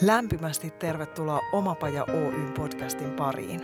Lämpimästi 0.00 0.70
tervetuloa 0.70 1.40
Omapaja 1.52 2.04
Oyn 2.04 2.52
podcastin 2.56 3.10
pariin. 3.10 3.60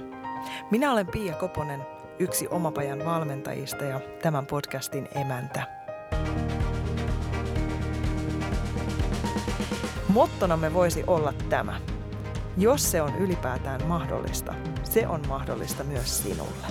Minä 0.71 0.93
olen 0.93 1.07
Pia 1.07 1.35
Koponen, 1.35 1.87
yksi 2.19 2.49
Omapajan 2.49 3.05
valmentajista 3.05 3.85
ja 3.85 4.01
tämän 4.23 4.47
podcastin 4.47 5.09
emäntä. 5.15 5.63
Mottonamme 10.09 10.75
voisi 10.75 11.05
olla 11.07 11.33
tämä. 11.49 11.81
Jos 12.57 12.91
se 12.91 13.03
on 13.03 13.17
ylipäätään 13.17 13.87
mahdollista, 13.87 14.55
se 14.85 15.07
on 15.09 15.21
mahdollista 15.29 15.85
myös 15.85 16.23
sinulle. 16.23 16.67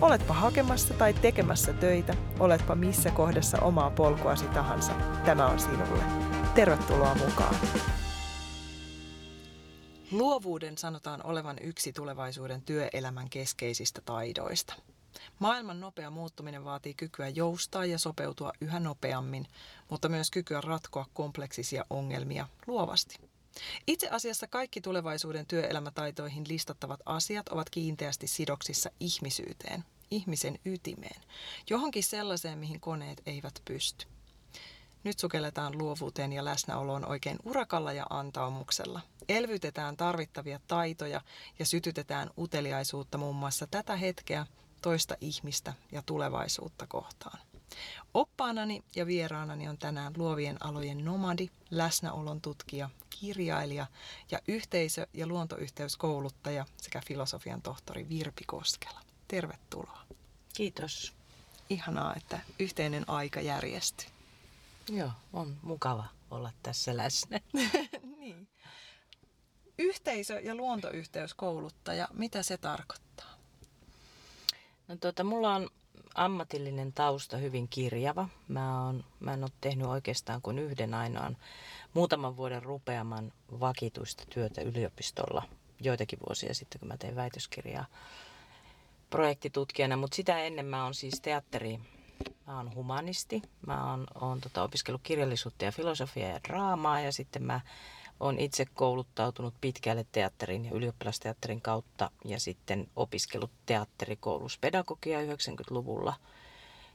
Oletpa 0.00 0.34
hakemassa 0.34 0.94
tai 0.94 1.12
tekemässä 1.12 1.72
töitä, 1.72 2.14
oletpa 2.40 2.74
missä 2.74 3.10
kohdassa 3.10 3.58
omaa 3.60 3.90
polkuasi 3.90 4.44
tahansa, 4.44 4.92
tämä 5.24 5.46
on 5.46 5.58
sinulle. 5.58 6.04
Tervetuloa 6.54 7.14
mukaan! 7.14 7.54
Luovuuden 10.16 10.78
sanotaan 10.78 11.26
olevan 11.26 11.56
yksi 11.60 11.92
tulevaisuuden 11.92 12.62
työelämän 12.62 13.30
keskeisistä 13.30 14.00
taidoista. 14.00 14.74
Maailman 15.38 15.80
nopea 15.80 16.10
muuttuminen 16.10 16.64
vaatii 16.64 16.94
kykyä 16.94 17.28
joustaa 17.28 17.84
ja 17.84 17.98
sopeutua 17.98 18.52
yhä 18.60 18.80
nopeammin, 18.80 19.46
mutta 19.90 20.08
myös 20.08 20.30
kykyä 20.30 20.60
ratkoa 20.60 21.06
kompleksisia 21.14 21.84
ongelmia 21.90 22.48
luovasti. 22.66 23.16
Itse 23.86 24.08
asiassa 24.08 24.46
kaikki 24.46 24.80
tulevaisuuden 24.80 25.46
työelämätaitoihin 25.46 26.44
listattavat 26.48 27.00
asiat 27.06 27.48
ovat 27.48 27.70
kiinteästi 27.70 28.26
sidoksissa 28.26 28.90
ihmisyyteen, 29.00 29.84
ihmisen 30.10 30.58
ytimeen, 30.64 31.20
johonkin 31.70 32.04
sellaiseen, 32.04 32.58
mihin 32.58 32.80
koneet 32.80 33.22
eivät 33.26 33.62
pysty. 33.64 34.06
Nyt 35.06 35.18
sukelletaan 35.18 35.78
luovuuteen 35.78 36.32
ja 36.32 36.44
läsnäoloon 36.44 37.08
oikein 37.08 37.38
urakalla 37.44 37.92
ja 37.92 38.06
antaumuksella. 38.10 39.00
Elvytetään 39.28 39.96
tarvittavia 39.96 40.60
taitoja 40.68 41.20
ja 41.58 41.66
sytytetään 41.66 42.30
uteliaisuutta 42.38 43.18
muun 43.18 43.36
muassa 43.36 43.66
tätä 43.66 43.96
hetkeä, 43.96 44.46
toista 44.82 45.16
ihmistä 45.20 45.72
ja 45.92 46.02
tulevaisuutta 46.02 46.86
kohtaan. 46.86 47.38
Oppaanani 48.14 48.84
ja 48.96 49.06
vieraanani 49.06 49.68
on 49.68 49.78
tänään 49.78 50.12
luovien 50.16 50.66
alojen 50.66 51.04
nomadi, 51.04 51.48
läsnäolon 51.70 52.40
tutkija, 52.40 52.90
kirjailija 53.20 53.86
ja 54.30 54.38
yhteisö- 54.48 55.06
ja 55.14 55.26
luontoyhteyskouluttaja 55.26 56.66
sekä 56.76 57.00
filosofian 57.06 57.62
tohtori 57.62 58.08
Virpi 58.08 58.44
Koskela. 58.46 59.00
Tervetuloa. 59.28 60.02
Kiitos. 60.56 61.14
Ihanaa, 61.70 62.14
että 62.16 62.40
yhteinen 62.58 63.10
aika 63.10 63.40
järjestyy. 63.40 64.15
Joo, 64.88 65.10
on 65.32 65.56
mukava 65.62 66.04
olla 66.30 66.50
tässä 66.62 66.96
läsnä. 66.96 67.40
niin. 68.18 68.48
Yhteisö- 69.78 70.40
ja 70.40 70.54
luontoyhteyskouluttaja, 70.54 72.08
mitä 72.12 72.42
se 72.42 72.56
tarkoittaa? 72.56 73.30
No 74.88 74.96
tuota, 74.96 75.24
mulla 75.24 75.54
on 75.54 75.70
ammatillinen 76.14 76.92
tausta 76.92 77.36
hyvin 77.36 77.68
kirjava. 77.68 78.28
Mä, 78.48 78.86
on, 78.86 79.04
mä 79.20 79.34
en 79.34 79.44
ole 79.44 79.50
tehnyt 79.60 79.86
oikeastaan 79.86 80.42
kuin 80.42 80.58
yhden 80.58 80.94
ainoan 80.94 81.36
muutaman 81.94 82.36
vuoden 82.36 82.62
rupeaman 82.62 83.32
vakituista 83.60 84.24
työtä 84.30 84.60
yliopistolla 84.60 85.42
joitakin 85.80 86.18
vuosia 86.28 86.54
sitten, 86.54 86.78
kun 86.78 86.88
mä 86.88 86.96
tein 86.96 87.16
väitöskirjaa 87.16 87.86
projektitutkijana, 89.10 89.96
mutta 89.96 90.14
sitä 90.16 90.38
ennen 90.38 90.66
mä 90.66 90.84
oon 90.84 90.94
siis 90.94 91.20
teatteri 91.20 91.80
Mä 92.46 92.56
oon 92.56 92.74
humanisti. 92.74 93.42
Mä 93.66 93.90
oon, 93.90 94.06
oon 94.20 94.40
tota, 94.40 94.62
opiskellut 94.62 95.02
kirjallisuutta 95.04 95.64
ja 95.64 95.72
filosofiaa 95.72 96.30
ja 96.30 96.40
draamaa 96.48 97.00
ja 97.00 97.12
sitten 97.12 97.42
mä 97.42 97.60
oon 98.20 98.38
itse 98.38 98.66
kouluttautunut 98.74 99.54
pitkälle 99.60 100.06
teatterin 100.12 100.64
ja 100.64 100.70
ylioppilasteatterin 100.74 101.60
kautta 101.60 102.10
ja 102.24 102.40
sitten 102.40 102.88
opiskellut 102.96 103.50
teatterikoulussa 103.66 104.58
pedagogia 104.60 105.18
90-luvulla. 105.20 106.14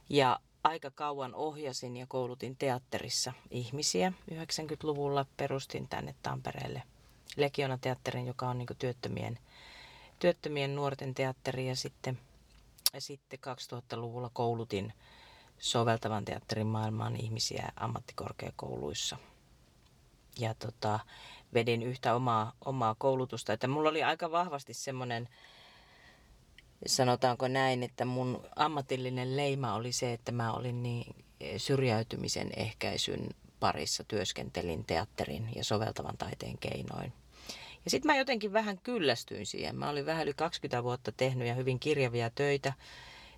Ja 0.08 0.40
aika 0.64 0.90
kauan 0.90 1.34
ohjasin 1.34 1.96
ja 1.96 2.06
koulutin 2.06 2.56
teatterissa 2.56 3.32
ihmisiä 3.50 4.12
90-luvulla. 4.30 5.26
Perustin 5.36 5.88
tänne 5.88 6.14
Tampereelle 6.22 6.82
Legiona 7.36 7.78
teatterin, 7.78 8.26
joka 8.26 8.48
on 8.48 8.58
niin 8.58 8.68
työttömien, 8.78 9.38
työttömien 10.18 10.74
nuorten 10.74 11.14
teatteri 11.14 11.68
ja 11.68 11.76
sitten, 11.76 12.18
ja 12.92 13.00
sitten 13.00 13.38
2000-luvulla 13.38 14.30
koulutin 14.32 14.92
soveltavan 15.58 16.24
teatterin 16.24 16.66
maailmaan 16.66 17.16
ihmisiä 17.16 17.72
ammattikorkeakouluissa. 17.76 19.16
Ja 20.38 20.54
tota, 20.54 21.00
vedin 21.54 21.82
yhtä 21.82 22.14
omaa, 22.14 22.52
omaa 22.64 22.94
koulutusta. 22.98 23.52
Että 23.52 23.68
mulla 23.68 23.88
oli 23.88 24.02
aika 24.02 24.30
vahvasti 24.30 24.74
semmoinen, 24.74 25.28
sanotaanko 26.86 27.48
näin, 27.48 27.82
että 27.82 28.04
mun 28.04 28.46
ammatillinen 28.56 29.36
leima 29.36 29.74
oli 29.74 29.92
se, 29.92 30.12
että 30.12 30.32
mä 30.32 30.52
olin 30.52 30.82
niin 30.82 31.24
syrjäytymisen 31.56 32.50
ehkäisyn 32.56 33.28
parissa 33.60 34.04
työskentelin 34.04 34.84
teatterin 34.84 35.48
ja 35.56 35.64
soveltavan 35.64 36.16
taiteen 36.18 36.58
keinoin. 36.58 37.12
Ja 37.84 37.90
sitten 37.90 38.12
mä 38.12 38.18
jotenkin 38.18 38.52
vähän 38.52 38.78
kyllästyin 38.78 39.46
siihen. 39.46 39.76
Mä 39.76 39.90
olin 39.90 40.06
vähän 40.06 40.22
yli 40.22 40.34
20 40.34 40.82
vuotta 40.82 41.12
tehnyt 41.12 41.48
ja 41.48 41.54
hyvin 41.54 41.80
kirjavia 41.80 42.30
töitä 42.30 42.72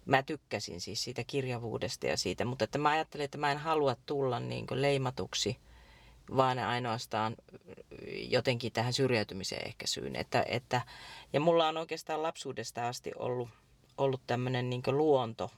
mä 0.07 0.23
tykkäsin 0.23 0.81
siis 0.81 1.05
siitä 1.05 1.25
kirjavuudesta 1.25 2.07
ja 2.07 2.17
siitä, 2.17 2.45
mutta 2.45 2.65
että 2.65 2.79
mä 2.79 2.89
ajattelin, 2.89 3.25
että 3.25 3.39
mä 3.39 3.53
en 3.53 3.59
halua 3.59 3.97
tulla 4.07 4.41
niin 4.41 4.67
leimatuksi, 4.71 5.57
vaan 6.37 6.59
ainoastaan 6.59 7.37
jotenkin 8.29 8.73
tähän 8.73 8.93
syrjäytymiseen 8.93 9.67
ehkäisyyn. 9.67 10.17
Että, 10.17 10.45
että, 10.49 10.81
ja 11.33 11.41
mulla 11.41 11.69
on 11.69 11.77
oikeastaan 11.77 12.23
lapsuudesta 12.23 12.89
asti 12.89 13.13
ollut, 13.19 13.49
ollut 13.99 14.21
tämmöinen 14.27 14.71
niin 14.71 14.83
luonto, 14.87 15.51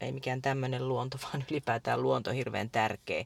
ei 0.00 0.12
mikään 0.12 0.42
tämmöinen 0.42 0.88
luonto, 0.88 1.18
vaan 1.24 1.44
ylipäätään 1.50 2.02
luonto 2.02 2.30
hirveän 2.30 2.70
tärkeä. 2.70 3.24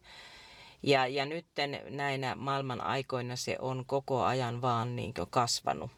Ja, 0.83 1.07
ja 1.07 1.27
nyt 1.27 1.47
näinä 1.91 2.35
maailman 2.35 2.81
aikoina 2.81 3.37
se 3.37 3.57
on 3.59 3.85
koko 3.87 4.23
ajan 4.23 4.63
vaan 4.63 4.97
niin 4.97 5.15
kasvanut. 5.31 5.91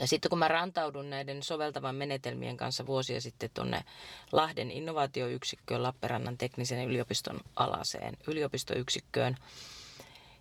Ja 0.00 0.06
sitten 0.06 0.28
kun 0.28 0.38
mä 0.38 0.48
rantaudun 0.48 1.10
näiden 1.10 1.42
soveltavan 1.42 1.94
menetelmien 1.94 2.56
kanssa 2.56 2.86
vuosia 2.86 3.20
sitten 3.20 3.50
tuonne 3.54 3.84
Lahden 4.32 4.70
innovaatioyksikköön 4.70 5.82
Lappeenrannan 5.82 6.38
teknisen 6.38 6.88
yliopiston 6.88 7.40
alaseen 7.56 8.16
yliopistoyksikköön 8.26 9.36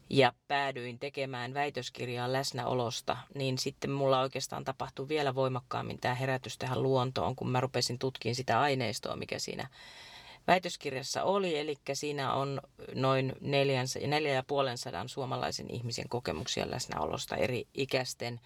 ja 0.09 0.34
päädyin 0.48 1.00
tekemään 1.00 1.54
väitöskirjaa 1.54 2.34
läsnäolosta, 2.34 3.18
niin 3.36 3.58
sitten 3.58 3.92
mulla 3.92 4.22
oikeastaan 4.22 4.64
tapahtui 4.64 5.08
vielä 5.08 5.36
voimakkaammin 5.36 6.00
tämä 6.00 6.16
herätys 6.16 6.58
tähän 6.58 6.84
luontoon, 6.84 7.36
kun 7.36 7.50
mä 7.50 7.59
rupesin 7.59 8.00
tutkimaan 8.00 8.36
sitä 8.36 8.59
aineistoa, 8.59 9.16
mikä 9.16 9.40
siinä 9.40 9.68
väitöskirjassa 10.48 11.24
oli. 11.24 11.58
Eli 11.58 11.78
siinä 11.94 12.34
on 12.34 12.62
noin 12.96 13.34
neljän, 13.42 13.88
neljä 14.08 14.34
ja 14.34 14.44
puolen 14.44 14.78
sadan 14.78 15.09
suomalaisen 15.09 15.74
ihmisen 15.74 16.09
kokemuksia 16.09 16.72
läsnäolosta 16.72 17.36
eri 17.36 17.68
ikäisten 17.74 18.40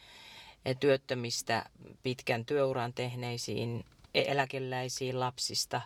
työttömistä 0.80 1.66
pitkän 2.04 2.46
työuran 2.46 2.94
tehneisiin 2.94 3.86
eläkeläisiin 4.14 5.20
lapsista 5.20 5.82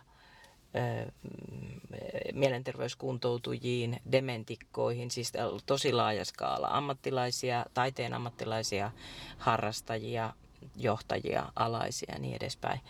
mielenterveyskuntoutujiin, 2.32 4.00
dementikkoihin, 4.12 5.10
siis 5.10 5.32
tosi 5.66 5.92
laaja 5.92 6.24
skaala, 6.24 6.68
ammattilaisia, 6.68 7.66
taiteen 7.74 8.14
ammattilaisia, 8.14 8.90
harrastajia, 9.38 10.32
johtajia, 10.76 11.52
alaisia 11.56 12.14
ja 12.14 12.18
niin 12.18 12.36
edespäin. 12.36 12.80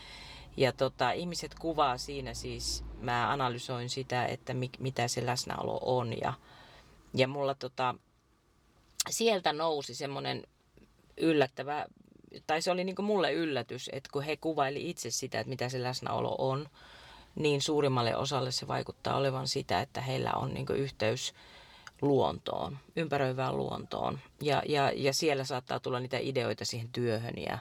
Ja 0.56 0.72
tota, 0.72 1.12
ihmiset 1.12 1.54
kuvaa 1.54 1.98
siinä 1.98 2.34
siis, 2.34 2.84
mä 3.00 3.32
analysoin 3.32 3.90
sitä, 3.90 4.26
että 4.26 4.54
mi, 4.54 4.70
mitä 4.78 5.08
se 5.08 5.26
läsnäolo 5.26 5.78
on 5.82 6.20
ja, 6.20 6.32
ja 7.14 7.28
mulla 7.28 7.54
tota, 7.54 7.94
sieltä 9.10 9.52
nousi 9.52 9.94
semmoinen 9.94 10.44
yllättävä, 11.20 11.86
tai 12.46 12.62
se 12.62 12.70
oli 12.70 12.84
niin 12.84 13.04
mulle 13.04 13.32
yllätys, 13.32 13.90
että 13.92 14.10
kun 14.12 14.22
he 14.22 14.36
kuvaili 14.36 14.90
itse 14.90 15.10
sitä, 15.10 15.40
että 15.40 15.48
mitä 15.48 15.68
se 15.68 15.82
läsnäolo 15.82 16.34
on, 16.38 16.68
niin 17.34 17.62
suurimmalle 17.62 18.16
osalle 18.16 18.52
se 18.52 18.68
vaikuttaa 18.68 19.16
olevan 19.16 19.48
sitä, 19.48 19.80
että 19.80 20.00
heillä 20.00 20.32
on 20.32 20.54
niin 20.54 20.66
yhteys 20.76 21.34
luontoon, 22.02 22.78
ympäröivään 22.96 23.56
luontoon. 23.56 24.18
Ja, 24.42 24.62
ja, 24.66 24.92
ja 24.94 25.14
siellä 25.14 25.44
saattaa 25.44 25.80
tulla 25.80 26.00
niitä 26.00 26.18
ideoita 26.20 26.64
siihen 26.64 26.88
työhön 26.88 27.34
ja 27.36 27.58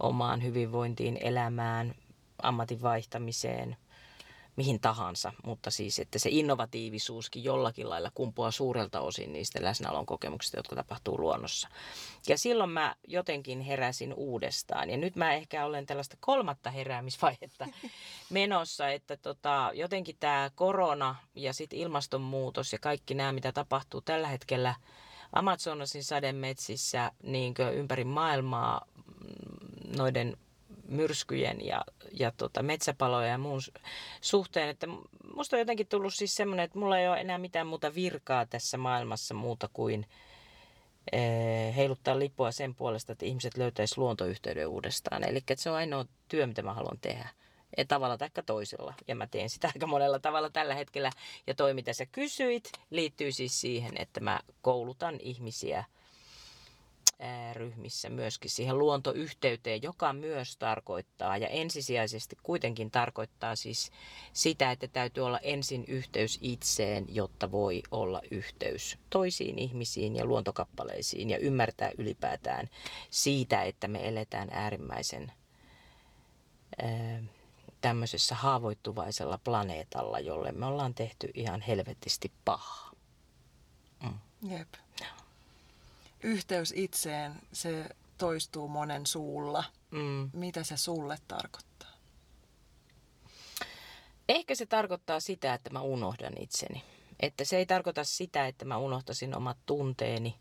omaan 0.00 0.42
hyvinvointiin, 0.42 1.18
elämään, 1.20 1.94
ammatin 2.42 2.82
vaihtamiseen, 2.82 3.76
mihin 4.56 4.80
tahansa, 4.80 5.32
mutta 5.44 5.70
siis, 5.70 5.98
että 5.98 6.18
se 6.18 6.28
innovatiivisuuskin 6.32 7.44
jollakin 7.44 7.90
lailla 7.90 8.10
kumpuaa 8.14 8.50
suurelta 8.50 9.00
osin 9.00 9.32
niistä 9.32 9.62
läsnäolon 9.62 10.06
kokemuksista, 10.06 10.58
jotka 10.58 10.76
tapahtuu 10.76 11.20
luonnossa. 11.20 11.68
Ja 12.28 12.38
silloin 12.38 12.70
mä 12.70 12.94
jotenkin 13.08 13.60
heräsin 13.60 14.14
uudestaan. 14.14 14.90
Ja 14.90 14.96
nyt 14.96 15.16
mä 15.16 15.32
ehkä 15.32 15.64
olen 15.64 15.86
tällaista 15.86 16.16
kolmatta 16.20 16.70
heräämisvaihetta 16.70 17.66
menossa, 18.30 18.88
että 18.88 19.16
tota, 19.16 19.70
jotenkin 19.74 20.16
tämä 20.20 20.50
korona 20.54 21.14
ja 21.34 21.52
sitten 21.52 21.78
ilmastonmuutos 21.78 22.72
ja 22.72 22.78
kaikki 22.78 23.14
nämä, 23.14 23.32
mitä 23.32 23.52
tapahtuu 23.52 24.00
tällä 24.00 24.28
hetkellä 24.28 24.74
Amazonasin 25.32 26.04
sademetsissä 26.04 27.12
niin 27.22 27.54
ympäri 27.74 28.04
maailmaa 28.04 28.86
mm, 28.96 29.96
noiden 29.96 30.36
myrskyjen 30.88 31.66
ja, 31.66 31.84
ja 32.12 32.32
tota 32.36 32.62
metsäpaloja 32.62 33.28
ja 33.28 33.38
muun 33.38 33.60
suhteen, 34.20 34.68
että 34.68 34.86
musta 35.34 35.56
on 35.56 35.60
jotenkin 35.60 35.86
tullut 35.86 36.14
siis 36.14 36.36
semmoinen, 36.36 36.64
että 36.64 36.78
mulla 36.78 36.98
ei 36.98 37.08
ole 37.08 37.20
enää 37.20 37.38
mitään 37.38 37.66
muuta 37.66 37.94
virkaa 37.94 38.46
tässä 38.46 38.78
maailmassa 38.78 39.34
muuta 39.34 39.68
kuin 39.72 40.06
eh, 41.12 41.76
heiluttaa 41.76 42.18
lippua 42.18 42.52
sen 42.52 42.74
puolesta, 42.74 43.12
että 43.12 43.26
ihmiset 43.26 43.56
löytäisivät 43.56 43.98
luontoyhteyden 43.98 44.68
uudestaan. 44.68 45.28
Eli 45.28 45.40
se 45.56 45.70
on 45.70 45.76
ainoa 45.76 46.04
työ, 46.28 46.46
mitä 46.46 46.62
mä 46.62 46.74
haluan 46.74 46.98
tehdä. 47.00 47.28
Ja 47.76 47.84
tavalla 47.84 48.18
tai 48.18 48.30
toisella. 48.46 48.94
Ja 49.08 49.14
mä 49.14 49.26
teen 49.26 49.50
sitä 49.50 49.68
aika 49.74 49.86
monella 49.86 50.18
tavalla 50.18 50.50
tällä 50.50 50.74
hetkellä. 50.74 51.10
Ja 51.46 51.54
toi, 51.54 51.74
mitä 51.74 51.92
sä 51.92 52.06
kysyit, 52.06 52.72
liittyy 52.90 53.32
siis 53.32 53.60
siihen, 53.60 53.92
että 53.96 54.20
mä 54.20 54.40
koulutan 54.62 55.16
ihmisiä– 55.20 55.84
ryhmissä 57.52 58.10
myöskin 58.10 58.50
siihen 58.50 58.78
luontoyhteyteen, 58.78 59.82
joka 59.82 60.12
myös 60.12 60.56
tarkoittaa 60.56 61.36
ja 61.36 61.48
ensisijaisesti 61.48 62.36
kuitenkin 62.42 62.90
tarkoittaa 62.90 63.56
siis 63.56 63.92
sitä, 64.32 64.70
että 64.70 64.88
täytyy 64.88 65.26
olla 65.26 65.38
ensin 65.38 65.84
yhteys 65.88 66.38
itseen, 66.42 67.06
jotta 67.08 67.50
voi 67.50 67.82
olla 67.90 68.20
yhteys 68.30 68.98
toisiin 69.10 69.58
ihmisiin 69.58 70.16
ja 70.16 70.24
luontokappaleisiin 70.24 71.30
ja 71.30 71.38
ymmärtää 71.38 71.90
ylipäätään 71.98 72.68
siitä, 73.10 73.62
että 73.62 73.88
me 73.88 74.08
eletään 74.08 74.48
äärimmäisen 74.52 75.32
tämmöisessä 77.80 78.34
haavoittuvaisella 78.34 79.38
planeetalla, 79.44 80.20
jolle 80.20 80.52
me 80.52 80.66
ollaan 80.66 80.94
tehty 80.94 81.30
ihan 81.34 81.60
helvetisti 81.60 82.32
pahaa. 82.44 82.90
Mm. 84.02 84.18
Jep 84.50 84.68
yhteys 86.24 86.72
itseen, 86.76 87.34
se 87.52 87.88
toistuu 88.18 88.68
monen 88.68 89.06
suulla. 89.06 89.64
Mm. 89.90 90.30
Mitä 90.32 90.64
se 90.64 90.76
sulle 90.76 91.18
tarkoittaa? 91.28 91.90
Ehkä 94.28 94.54
se 94.54 94.66
tarkoittaa 94.66 95.20
sitä, 95.20 95.54
että 95.54 95.70
mä 95.70 95.80
unohdan 95.80 96.32
itseni. 96.40 96.82
Että 97.20 97.44
se 97.44 97.56
ei 97.56 97.66
tarkoita 97.66 98.04
sitä, 98.04 98.46
että 98.46 98.64
mä 98.64 98.76
unohtasin 98.76 99.36
omat 99.36 99.58
tunteeni, 99.66 100.34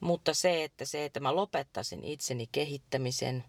mutta 0.00 0.34
se, 0.34 0.64
että 0.64 0.84
se, 0.84 1.04
että 1.04 1.20
mä 1.20 1.36
lopettaisin 1.36 2.04
itseni 2.04 2.48
kehittämisen, 2.52 3.44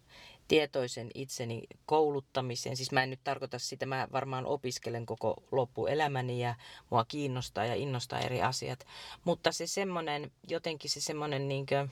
tietoisen 0.48 1.12
itseni 1.13 1.63
kouluttamisen. 1.86 2.78
Siis 2.78 2.92
mä 2.92 3.04
en 3.04 3.10
nyt 3.10 3.24
tarkoita 3.24 3.60
sitä, 3.60 3.86
mä 3.86 4.07
varmaan 4.12 4.45
opiskelen 4.45 5.06
koko 5.06 5.44
loppuelämäni 5.51 6.42
ja 6.42 6.56
mua 6.90 7.06
kiinnostaa 7.06 7.66
ja 7.66 7.75
innostaa 7.75 8.19
eri 8.19 8.42
asiat. 8.42 8.86
Mutta 9.24 9.51
se 9.51 9.68
semmoinen, 9.68 10.31
jotenkin 10.48 10.90
se 10.90 11.01
semmoinen 11.01 11.48
niinkö 11.48 11.88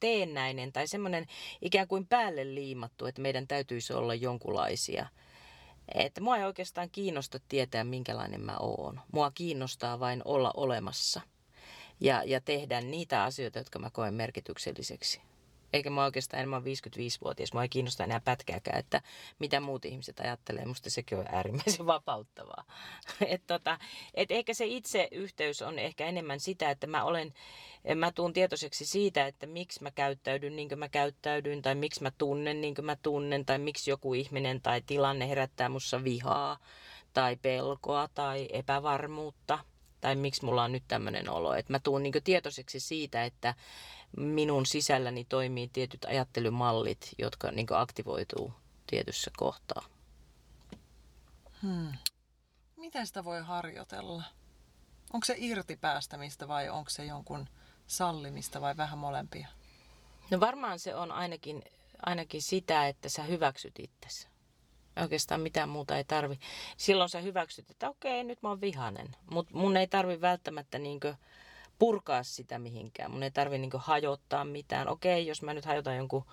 teennäinen 0.00 0.72
tai 0.72 0.86
semmoinen 0.86 1.26
ikään 1.62 1.88
kuin 1.88 2.06
päälle 2.06 2.54
liimattu, 2.54 3.06
että 3.06 3.22
meidän 3.22 3.46
täytyisi 3.46 3.92
olla 3.92 4.14
jonkunlaisia. 4.14 5.06
Että 5.94 6.20
mua 6.20 6.36
ei 6.36 6.44
oikeastaan 6.44 6.90
kiinnosta 6.90 7.38
tietää, 7.48 7.84
minkälainen 7.84 8.40
mä 8.40 8.56
oon. 8.60 9.00
Mua 9.12 9.30
kiinnostaa 9.30 10.00
vain 10.00 10.22
olla 10.24 10.50
olemassa 10.56 11.20
ja, 12.00 12.22
ja 12.24 12.40
tehdä 12.40 12.80
niitä 12.80 13.22
asioita, 13.22 13.58
jotka 13.58 13.78
mä 13.78 13.90
koen 13.90 14.14
merkitykselliseksi 14.14 15.20
eikä 15.72 15.90
mä 15.90 16.04
oikeastaan 16.04 16.38
enemmän 16.38 16.62
55-vuotias, 16.62 17.52
mä 17.52 17.62
ei 17.62 17.68
kiinnosta 17.68 18.04
enää 18.04 18.20
pätkääkään, 18.20 18.78
että 18.78 19.02
mitä 19.38 19.60
muut 19.60 19.84
ihmiset 19.84 20.20
ajattelee. 20.20 20.64
Musta 20.64 20.90
sekin 20.90 21.18
on 21.18 21.26
äärimmäisen 21.32 21.86
vapauttavaa. 21.96 22.64
et 23.26 23.42
tota, 23.46 23.78
et 24.14 24.30
ehkä 24.30 24.54
se 24.54 24.66
itse 24.66 25.08
yhteys 25.12 25.62
on 25.62 25.78
ehkä 25.78 26.06
enemmän 26.06 26.40
sitä, 26.40 26.70
että 26.70 26.86
mä 26.86 27.04
olen, 27.04 27.32
mä 27.94 28.12
tuun 28.12 28.32
tietoiseksi 28.32 28.86
siitä, 28.86 29.26
että 29.26 29.46
miksi 29.46 29.82
mä 29.82 29.90
käyttäydyn 29.90 30.56
niin 30.56 30.68
kuin 30.68 30.78
mä 30.78 30.88
käyttäydyn, 30.88 31.62
tai 31.62 31.74
miksi 31.74 32.02
mä 32.02 32.10
tunnen 32.18 32.60
niin 32.60 32.74
kuin 32.74 32.84
mä 32.84 32.96
tunnen, 33.02 33.46
tai 33.46 33.58
miksi 33.58 33.90
joku 33.90 34.14
ihminen 34.14 34.60
tai 34.62 34.82
tilanne 34.86 35.28
herättää 35.28 35.68
mussa 35.68 36.04
vihaa, 36.04 36.58
tai 37.12 37.36
pelkoa, 37.36 38.08
tai 38.14 38.48
epävarmuutta 38.52 39.58
tai 40.00 40.16
miksi 40.16 40.44
mulla 40.44 40.64
on 40.64 40.72
nyt 40.72 40.84
tämmöinen 40.88 41.30
olo. 41.30 41.54
Että 41.54 41.72
mä 41.72 41.78
tuun 41.78 42.02
niin 42.02 42.12
tietoiseksi 42.24 42.80
siitä, 42.80 43.24
että 43.24 43.54
minun 44.16 44.66
sisälläni 44.66 45.24
toimii 45.24 45.68
tietyt 45.68 46.04
ajattelumallit, 46.04 47.14
jotka 47.18 47.50
niin 47.50 47.66
aktivoituu 47.70 48.52
tietyssä 48.86 49.30
kohtaa. 49.36 49.84
Hmm. 51.62 51.92
Miten 52.76 53.06
sitä 53.06 53.24
voi 53.24 53.42
harjoitella? 53.42 54.22
Onko 55.12 55.24
se 55.24 55.34
irtipäästämistä 55.38 56.48
vai 56.48 56.68
onko 56.68 56.90
se 56.90 57.04
jonkun 57.04 57.48
sallimista 57.86 58.60
vai 58.60 58.76
vähän 58.76 58.98
molempia? 58.98 59.48
No 60.30 60.40
varmaan 60.40 60.78
se 60.78 60.94
on 60.94 61.12
ainakin, 61.12 61.62
ainakin 62.06 62.42
sitä, 62.42 62.88
että 62.88 63.08
sä 63.08 63.22
hyväksyt 63.22 63.74
itsesi. 63.78 64.28
Oikeastaan 64.96 65.40
mitään 65.40 65.68
muuta 65.68 65.96
ei 65.96 66.04
tarvi. 66.04 66.38
Silloin 66.76 67.10
sä 67.10 67.20
hyväksyt, 67.20 67.70
että 67.70 67.90
okei, 67.90 68.24
nyt 68.24 68.42
mä 68.42 68.48
oon 68.48 68.60
vihanen. 68.60 69.16
Mutta 69.30 69.54
mun 69.54 69.76
ei 69.76 69.86
tarvi 69.86 70.20
välttämättä 70.20 70.78
niinkö 70.78 71.14
purkaa 71.78 72.22
sitä 72.22 72.58
mihinkään. 72.58 73.10
Mun 73.10 73.22
ei 73.22 73.30
tarvi 73.30 73.58
niin 73.58 73.70
hajottaa 73.76 74.44
mitään. 74.44 74.88
Okei, 74.88 75.26
jos 75.26 75.42
mä 75.42 75.54
nyt 75.54 75.64
hajotan 75.64 75.96
jonkun 75.96 76.26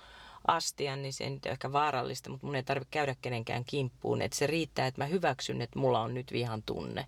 astian, 0.47 1.01
niin 1.01 1.13
se 1.13 1.23
ei 1.23 1.29
nyt 1.29 1.45
ole 1.45 1.51
ehkä 1.51 1.71
vaarallista, 1.71 2.29
mutta 2.29 2.45
mun 2.45 2.55
ei 2.55 2.63
tarvitse 2.63 2.91
käydä 2.91 3.15
kenenkään 3.21 3.65
kimppuun. 3.65 4.21
Että 4.21 4.37
se 4.37 4.47
riittää, 4.47 4.87
että 4.87 5.01
mä 5.01 5.05
hyväksyn, 5.05 5.61
että 5.61 5.79
mulla 5.79 6.01
on 6.01 6.13
nyt 6.13 6.31
vihan 6.31 6.63
tunne 6.63 7.07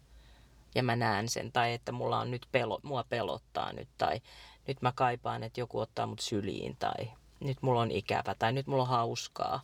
ja 0.75 0.83
mä 0.83 0.95
näen 0.95 1.29
sen. 1.29 1.51
Tai 1.51 1.73
että 1.73 1.91
mulla 1.91 2.19
on 2.19 2.31
nyt 2.31 2.47
pelo, 2.51 2.79
mua 2.83 3.03
pelottaa 3.09 3.73
nyt. 3.73 3.89
Tai 3.97 4.21
nyt 4.67 4.81
mä 4.81 4.91
kaipaan, 4.95 5.43
että 5.43 5.59
joku 5.59 5.79
ottaa 5.79 6.07
mut 6.07 6.19
syliin. 6.19 6.75
Tai 6.79 7.11
nyt 7.39 7.61
mulla 7.61 7.81
on 7.81 7.91
ikävä. 7.91 8.35
Tai 8.39 8.53
nyt 8.53 8.67
mulla 8.67 8.83
on 8.83 8.89
hauskaa. 8.89 9.61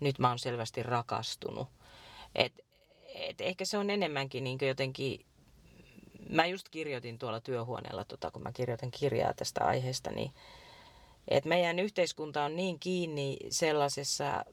Nyt 0.00 0.18
mä 0.18 0.28
oon 0.28 0.38
selvästi 0.38 0.82
rakastunut. 0.82 1.68
Et, 2.34 2.52
et 3.14 3.40
ehkä 3.40 3.64
se 3.64 3.78
on 3.78 3.90
enemmänkin 3.90 4.44
niin 4.44 4.58
jotenkin 4.68 5.26
mä 6.30 6.46
just 6.46 6.68
kirjoitin 6.68 7.18
tuolla 7.18 7.40
työhuoneella, 7.40 8.04
tota, 8.04 8.30
kun 8.30 8.42
mä 8.42 8.52
kirjoitan 8.52 8.90
kirjaa 8.90 9.34
tästä 9.34 9.64
aiheesta, 9.64 10.10
niin 10.10 10.32
että 11.28 11.48
meidän 11.48 11.78
yhteiskunta 11.78 12.44
on 12.44 12.56
niin 12.56 12.78
kiinni 12.78 13.36
sellaisessa, 13.50 14.44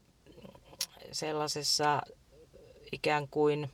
sellaisessa 1.12 2.02
ikään 2.92 3.28
kuin, 3.28 3.70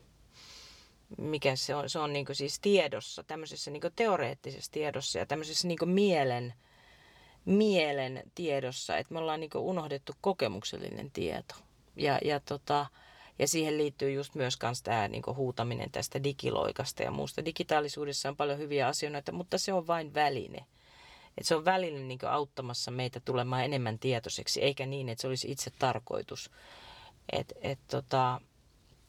mikä 1.18 1.56
se 1.56 1.74
on, 1.74 1.90
se 1.90 1.98
on 1.98 2.12
niin 2.12 2.26
siis 2.32 2.60
tiedossa, 2.60 3.22
tämmöisessä 3.22 3.70
niin 3.70 3.82
teoreettisessa 3.96 4.72
tiedossa 4.72 5.18
ja 5.18 5.26
tämmöisessä 5.26 5.68
niin 5.68 5.88
mielen, 5.88 6.54
mielen 7.44 8.22
tiedossa, 8.34 8.96
että 8.96 9.14
me 9.14 9.18
ollaan 9.18 9.40
niin 9.40 9.50
unohdettu 9.56 10.12
kokemuksellinen 10.20 11.10
tieto. 11.10 11.54
Ja, 11.96 12.18
ja 12.24 12.40
tota, 12.40 12.86
ja 13.40 13.48
siihen 13.48 13.78
liittyy 13.78 14.12
just 14.12 14.34
myös 14.34 14.56
kans 14.56 14.82
tämä 14.82 15.08
niin 15.08 15.22
huutaminen 15.34 15.90
tästä 15.90 16.24
digiloikasta 16.24 17.02
ja 17.02 17.10
muusta. 17.10 17.44
Digitaalisuudessa 17.44 18.28
on 18.28 18.36
paljon 18.36 18.58
hyviä 18.58 18.86
asioita, 18.86 19.32
mutta 19.32 19.58
se 19.58 19.72
on 19.72 19.86
vain 19.86 20.14
väline. 20.14 20.66
Et 21.38 21.46
se 21.46 21.54
on 21.54 21.64
väline 21.64 22.00
niin 22.00 22.18
auttamassa 22.28 22.90
meitä 22.90 23.20
tulemaan 23.20 23.64
enemmän 23.64 23.98
tietoiseksi, 23.98 24.62
eikä 24.62 24.86
niin, 24.86 25.08
että 25.08 25.22
se 25.22 25.28
olisi 25.28 25.50
itse 25.50 25.70
tarkoitus. 25.78 26.50
Et, 27.32 27.52
et 27.60 27.78
tota, 27.90 28.40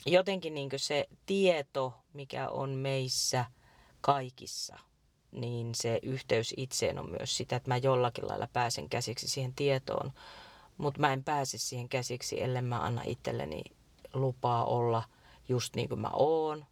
jotenkin 0.06 0.54
niin 0.54 0.70
se 0.76 1.08
tieto, 1.26 1.94
mikä 2.14 2.50
on 2.50 2.70
meissä 2.70 3.46
kaikissa, 4.02 4.80
niin 5.32 5.76
se 5.76 6.00
yhteys 6.04 6.54
itseen 6.58 7.00
on 7.00 7.10
myös 7.10 7.38
sitä, 7.38 7.56
että 7.56 7.70
mä 7.70 7.78
jollakin 7.78 8.28
lailla 8.28 8.48
pääsen 8.54 8.90
käsiksi 8.90 9.28
siihen 9.28 9.54
tietoon. 9.56 10.12
Mutta 10.78 11.00
mä 11.00 11.14
en 11.14 11.24
pääse 11.24 11.58
siihen 11.58 11.90
käsiksi, 11.90 12.44
ellei 12.44 12.62
mä 12.62 12.80
anna 12.80 13.02
itselleni 13.06 13.62
lupaa 14.14 14.66
olla 14.66 15.04
just 15.50 15.76
niin 15.76 15.90
kuin 15.90 16.00
mä 16.00 16.10
oon. 16.14 16.66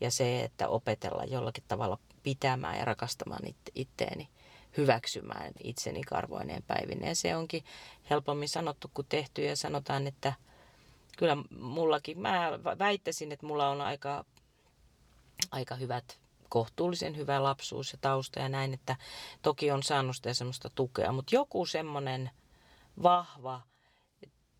Ja 0.00 0.10
se, 0.10 0.44
että 0.44 0.68
opetella 0.68 1.24
jollakin 1.24 1.64
tavalla 1.68 1.98
pitämään 2.22 2.78
ja 2.78 2.84
rakastamaan 2.84 3.42
itteeni, 3.74 4.28
hyväksymään 4.76 5.52
itseni 5.64 6.02
karvoineen 6.02 6.62
päivinä. 6.62 7.08
Ja 7.08 7.14
se 7.14 7.36
onkin 7.36 7.64
helpommin 8.10 8.48
sanottu 8.48 8.90
kuin 8.94 9.06
tehty 9.08 9.44
ja 9.44 9.56
sanotaan, 9.56 10.06
että 10.06 10.32
kyllä 11.16 11.36
mullakin, 11.58 12.20
mä 12.20 12.50
väittäisin, 12.78 13.32
että 13.32 13.46
mulla 13.46 13.68
on 13.68 13.80
aika, 13.80 14.24
aika 15.50 15.74
hyvät 15.74 16.20
kohtuullisen 16.48 17.16
hyvä 17.16 17.42
lapsuus 17.42 17.92
ja 17.92 17.98
tausta 18.00 18.40
ja 18.40 18.48
näin, 18.48 18.74
että 18.74 18.96
toki 19.42 19.70
on 19.70 19.82
saanut 19.82 20.16
sitä 20.16 20.34
semmoista 20.34 20.70
tukea, 20.74 21.12
mutta 21.12 21.34
joku 21.34 21.66
semmoinen 21.66 22.30
vahva 23.02 23.60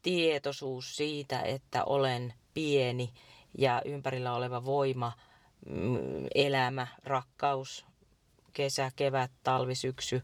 tietoisuus 0.03 0.97
siitä, 0.97 1.41
että 1.41 1.85
olen 1.85 2.35
pieni 2.55 3.13
ja 3.59 3.83
ympärillä 3.85 4.35
oleva 4.35 4.65
voima, 4.65 5.13
mm, 5.67 6.27
elämä, 6.35 6.87
rakkaus, 7.05 7.87
kesä, 8.53 8.91
kevät, 8.97 9.31
talvi, 9.43 9.75
syksy, 9.75 10.23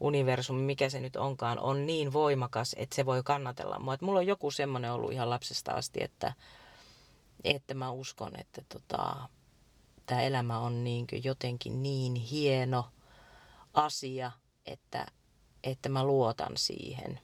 universumi, 0.00 0.62
mikä 0.62 0.88
se 0.88 1.00
nyt 1.00 1.16
onkaan, 1.16 1.58
on 1.58 1.86
niin 1.86 2.12
voimakas, 2.12 2.76
että 2.78 2.96
se 2.96 3.06
voi 3.06 3.22
kannatella 3.22 3.78
mua. 3.78 3.94
Et 3.94 4.02
mulla 4.02 4.18
on 4.18 4.26
joku 4.26 4.50
semmoinen 4.50 4.92
ollut 4.92 5.12
ihan 5.12 5.30
lapsesta 5.30 5.72
asti, 5.72 6.02
että, 6.02 6.32
että 7.44 7.74
mä 7.74 7.90
uskon, 7.90 8.40
että 8.40 8.62
tota, 8.68 9.16
tämä 10.06 10.22
elämä 10.22 10.58
on 10.58 10.84
niin 10.84 11.06
jotenkin 11.24 11.82
niin 11.82 12.14
hieno, 12.14 12.84
asia, 13.74 14.32
että, 14.66 15.06
että 15.64 15.88
mä 15.88 16.04
luotan 16.04 16.52
siihen. 16.56 17.20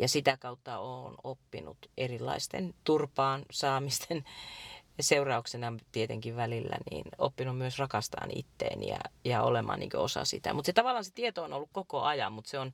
Ja 0.00 0.08
sitä 0.08 0.36
kautta 0.36 0.78
olen 0.78 1.14
oppinut 1.24 1.78
erilaisten 1.98 2.74
turpaan 2.84 3.42
saamisten 3.50 4.24
seurauksena 5.00 5.72
tietenkin 5.92 6.36
välillä, 6.36 6.76
niin 6.90 7.04
oppinut 7.18 7.58
myös 7.58 7.78
rakastamaan 7.78 8.30
itteeni 8.34 8.88
ja, 8.88 8.98
ja 9.24 9.42
olemaan 9.42 9.78
niin 9.78 9.96
osa 9.96 10.24
sitä. 10.24 10.54
Mutta 10.54 10.66
se 10.66 10.72
tavallaan 10.72 11.04
se 11.04 11.12
tieto 11.12 11.44
on 11.44 11.52
ollut 11.52 11.68
koko 11.72 12.02
ajan, 12.02 12.32
mutta 12.32 12.50
se 12.50 12.58
on 12.58 12.72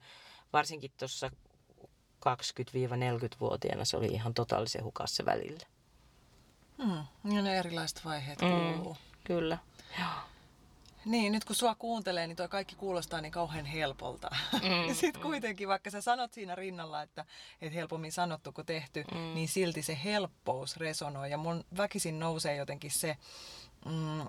varsinkin 0.52 0.90
tuossa 0.99 1.30
20-40-vuotiaana 2.26 3.85
se 3.85 3.97
oli 3.97 4.06
ihan 4.06 4.35
totaalisen 4.35 4.85
hukassa 4.85 5.25
välillä. 5.25 5.66
Hmm, 6.83 7.35
ja 7.35 7.42
ne 7.42 7.59
erilaiset 7.59 8.04
vaiheet 8.04 8.42
mm, 8.42 8.75
kuuluu. 8.75 8.97
Kyllä. 9.25 9.59
Joo. 9.99 10.35
Niin, 11.06 11.32
nyt 11.32 11.44
kun 11.44 11.56
sua 11.56 11.75
kuuntelee, 11.75 12.26
niin 12.26 12.36
tuo 12.36 12.48
kaikki 12.48 12.76
kuulostaa 12.76 13.20
niin 13.20 13.32
kauhean 13.32 13.64
helpolta. 13.64 14.30
Mm, 14.52 14.94
Sitten 14.94 15.22
mm. 15.22 15.26
kuitenkin, 15.26 15.68
vaikka 15.68 15.90
sä 15.90 16.00
sanot 16.00 16.32
siinä 16.32 16.54
rinnalla, 16.54 17.02
että, 17.02 17.25
että 17.60 17.75
helpommin 17.75 18.12
sanottu 18.12 18.52
kuin 18.52 18.66
tehty, 18.66 19.04
mm. 19.12 19.34
niin 19.34 19.48
silti 19.48 19.82
se 19.82 19.98
helppous 20.04 20.76
resonoi. 20.76 21.30
Ja 21.30 21.38
mun 21.38 21.64
väkisin 21.76 22.18
nousee 22.18 22.56
jotenkin 22.56 22.90
se, 22.90 23.16
mm, 23.84 24.26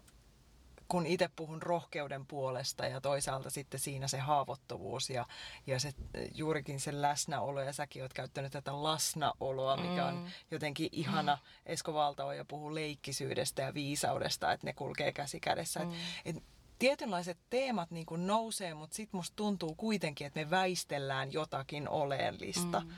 kun 0.88 1.06
itse 1.06 1.30
puhun 1.36 1.62
rohkeuden 1.62 2.26
puolesta 2.26 2.86
ja 2.86 3.02
toisaalta 3.02 3.50
sitten 3.50 3.80
siinä 3.80 4.08
se 4.08 4.18
haavoittuvuus 4.18 5.10
ja, 5.10 5.26
ja 5.68 5.80
se, 5.80 5.92
juurikin 6.34 6.80
se 6.80 7.02
läsnäolo 7.02 7.62
ja 7.62 7.74
säkin 7.74 8.02
oot 8.04 8.14
käyttänyt 8.14 8.52
tätä 8.52 8.84
lasnaoloa, 8.84 9.78
mikä 9.78 10.06
on 10.06 10.16
mm. 10.16 10.26
jotenkin 10.52 10.90
ihana. 10.92 11.36
Mm. 11.36 11.42
Esko 11.66 11.94
Valtaoja 11.94 12.46
puhuu 12.46 12.76
leikkisyydestä 12.76 13.62
ja 13.62 13.74
viisaudesta, 13.74 14.52
että 14.52 14.68
ne 14.68 14.74
kulkee 14.74 15.12
käsi 15.12 15.40
kädessä. 15.40 15.80
Mm. 15.80 15.92
Et, 16.26 16.36
et 16.36 16.44
tietynlaiset 16.80 17.38
teemat 17.50 17.92
niin 17.92 18.06
kuin 18.06 18.28
nousee, 18.28 18.74
mutta 18.74 18.96
sitten 18.96 19.18
musta 19.18 19.36
tuntuu 19.36 19.76
kuitenkin, 19.76 20.28
että 20.28 20.40
me 20.40 20.50
väistellään 20.50 21.34
jotakin 21.34 21.90
oleellista. 21.90 22.80
Mm. 22.80 22.92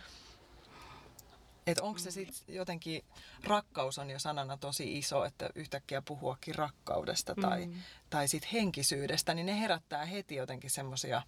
Että 1.68 1.84
onko 1.84 2.00
se 2.00 2.12
sitten 2.12 2.56
jotenkin, 2.56 3.06
rakkaus 3.44 3.98
on 3.98 4.10
jo 4.10 4.20
sanana 4.20 4.58
tosi 4.58 4.98
iso, 4.98 5.26
että 5.26 5.50
yhtäkkiä 5.56 6.02
puhuakin 6.02 6.56
rakkaudesta 6.56 7.36
tai, 7.42 7.66
mm. 7.66 7.74
tai 8.10 8.28
sitten 8.28 8.50
henkisyydestä, 8.54 9.34
niin 9.34 9.46
ne 9.46 9.60
herättää 9.60 10.06
heti 10.06 10.36
jotenkin 10.36 10.70
semmoisia 10.70 11.22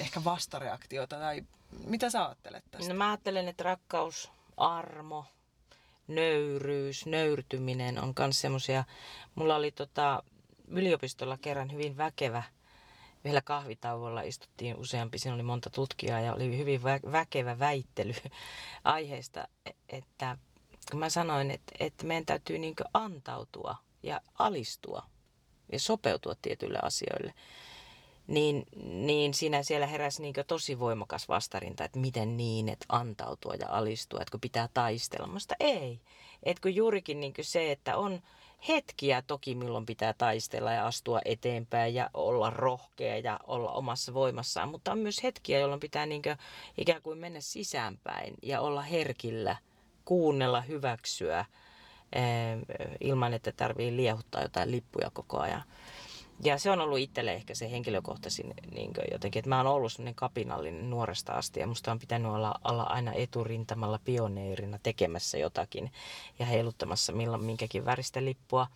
ehkä 0.00 0.24
vastareaktioita 0.24 1.16
tai 1.18 1.44
mitä 1.86 2.10
sä 2.10 2.26
ajattelet 2.26 2.64
tästä? 2.70 2.92
No 2.92 2.98
mä 2.98 3.08
ajattelen, 3.08 3.48
että 3.48 3.64
rakkaus, 3.64 4.30
armo, 4.56 5.24
nöyryys, 6.08 7.06
nöyrtyminen 7.06 8.02
on 8.02 8.14
myös 8.18 8.40
semmoisia, 8.40 8.84
mulla 9.34 9.56
oli 9.56 9.70
tota, 9.70 10.22
yliopistolla 10.68 11.38
kerran 11.38 11.72
hyvin 11.72 11.96
väkevä, 11.96 12.42
vielä 13.24 13.42
kahvitauolla 13.42 14.22
istuttiin 14.22 14.76
useampi, 14.76 15.18
siinä 15.18 15.34
oli 15.34 15.42
monta 15.42 15.70
tutkijaa 15.70 16.20
ja 16.20 16.34
oli 16.34 16.58
hyvin 16.58 16.80
vä- 16.80 17.12
väkevä 17.12 17.58
väittely 17.58 18.14
aiheesta, 18.84 19.48
että 19.88 20.38
kun 20.90 21.00
mä 21.00 21.10
sanoin, 21.10 21.50
että, 21.50 21.72
että 21.80 22.06
meidän 22.06 22.26
täytyy 22.26 22.58
niin 22.58 22.74
antautua 22.94 23.76
ja 24.02 24.20
alistua 24.38 25.02
ja 25.72 25.80
sopeutua 25.80 26.34
tietyille 26.42 26.78
asioille, 26.82 27.34
niin, 28.26 28.66
niin 28.84 29.34
siinä 29.34 29.62
siellä 29.62 29.86
heräsi 29.86 30.22
niin 30.22 30.34
tosi 30.46 30.78
voimakas 30.78 31.28
vastarinta, 31.28 31.84
että 31.84 31.98
miten 31.98 32.36
niin, 32.36 32.68
että 32.68 32.86
antautua 32.88 33.54
ja 33.54 33.66
alistua, 33.68 34.20
että 34.20 34.30
kun 34.30 34.40
pitää 34.40 34.68
taistella. 34.74 35.26
Mutta 35.26 35.54
ei, 35.60 36.00
että 36.42 36.60
kun 36.60 36.74
juurikin 36.74 37.20
niin 37.20 37.34
se, 37.40 37.72
että 37.72 37.96
on 37.96 38.20
hetkiä 38.68 39.22
toki, 39.22 39.54
milloin 39.54 39.86
pitää 39.86 40.14
taistella 40.18 40.72
ja 40.72 40.86
astua 40.86 41.20
eteenpäin 41.24 41.94
ja 41.94 42.10
olla 42.14 42.50
rohkea 42.50 43.18
ja 43.18 43.40
olla 43.46 43.70
omassa 43.70 44.14
voimassaan, 44.14 44.68
mutta 44.68 44.92
on 44.92 44.98
myös 44.98 45.22
hetkiä, 45.22 45.58
jolloin 45.58 45.80
pitää 45.80 46.06
niin 46.06 46.22
kuin 46.22 46.36
ikään 46.78 47.02
kuin 47.02 47.18
mennä 47.18 47.40
sisäänpäin 47.40 48.34
ja 48.42 48.60
olla 48.60 48.82
herkillä, 48.82 49.56
kuunnella, 50.04 50.60
hyväksyä 50.60 51.44
eh, 52.12 52.24
ilman, 53.00 53.34
että 53.34 53.52
tarvii 53.52 53.96
liehuttaa 53.96 54.42
jotain 54.42 54.70
lippuja 54.70 55.10
koko 55.10 55.38
ajan. 55.38 55.62
Ja 56.44 56.58
se 56.58 56.70
on 56.70 56.80
ollut 56.80 56.98
itselle 56.98 57.32
ehkä 57.32 57.54
se 57.54 57.70
henkilökohtaisin 57.70 58.54
niin 58.74 58.90
jotenkin, 59.12 59.40
että 59.40 59.48
mä 59.48 59.56
oon 59.56 59.66
ollut 59.66 59.92
sellainen 59.92 60.14
kapinallinen 60.14 60.90
nuoresta 60.90 61.32
asti 61.32 61.60
ja 61.60 61.66
musta 61.66 61.92
on 61.92 61.98
pitänyt 61.98 62.32
olla, 62.32 62.54
olla 62.64 62.82
aina 62.82 63.12
eturintamalla 63.12 64.00
pioneerina 64.04 64.78
tekemässä 64.82 65.38
jotakin 65.38 65.92
ja 66.38 66.46
heiluttamassa 66.46 67.12
milloin 67.12 67.44
minkäkin 67.44 67.84
väristä 67.84 68.24
lippua. 68.24 68.66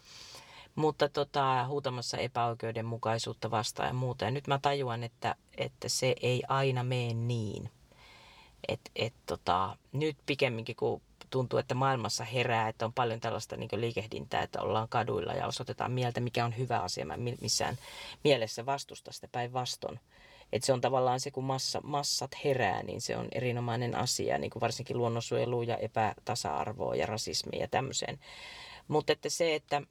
Mutta 0.75 1.09
tota, 1.09 1.67
huutamassa 1.67 2.17
epäoikeudenmukaisuutta 2.17 3.50
vastaan 3.50 3.88
ja 3.88 3.95
muuta. 3.95 4.25
Ja 4.25 4.31
nyt 4.31 4.47
mä 4.47 4.59
tajuan, 4.62 5.05
että, 5.05 5.35
että 5.57 5.88
se 5.88 6.14
ei 6.23 6.43
aina 6.49 6.85
mene 6.85 7.14
niin. 7.14 7.71
Et, 8.69 8.81
et, 8.97 9.14
tota, 9.26 9.76
nyt 9.93 10.17
pikemminkin, 10.26 10.76
kun 10.76 11.02
tuntuu, 11.31 11.59
että 11.59 11.75
maailmassa 11.75 12.25
herää, 12.25 12.69
että 12.69 12.85
on 12.85 12.93
paljon 12.93 13.21
tällaista 13.21 13.57
niin 13.57 13.69
liikehdintää, 13.73 14.43
että 14.43 14.62
ollaan 14.62 14.89
kaduilla 14.89 15.33
ja 15.33 15.47
osoitetaan 15.47 15.93
mieltä, 15.93 16.21
mikä 16.21 16.45
on 16.45 16.59
hyvä 16.59 16.79
asia. 16.79 17.07
Mä 17.07 17.17
missään 17.41 17.79
mielessä 18.25 18.67
vastusta 18.67 19.12
sitä 19.12 19.29
päinvastoin. 19.33 20.00
Että 20.53 20.67
se 20.67 20.73
on 20.73 20.81
tavallaan 20.81 21.21
se, 21.21 21.31
kun 21.31 21.45
massa, 21.45 21.81
massat 21.83 22.31
herää, 22.45 22.83
niin 22.83 23.00
se 23.00 23.17
on 23.17 23.29
erinomainen 23.33 23.95
asia, 23.95 24.39
niin 24.39 24.50
kuin 24.50 24.61
varsinkin 24.61 24.99
luonnonsuojelu 24.99 25.62
ja 25.62 25.77
epätasa-arvoa 25.77 26.95
ja 26.95 27.07
rasismia 27.07 27.61
ja 27.61 27.69
tämmöiseen. 27.69 28.19
Mutta 28.89 29.12
että 29.12 29.29
se, 29.29 29.55
että, 29.55 29.83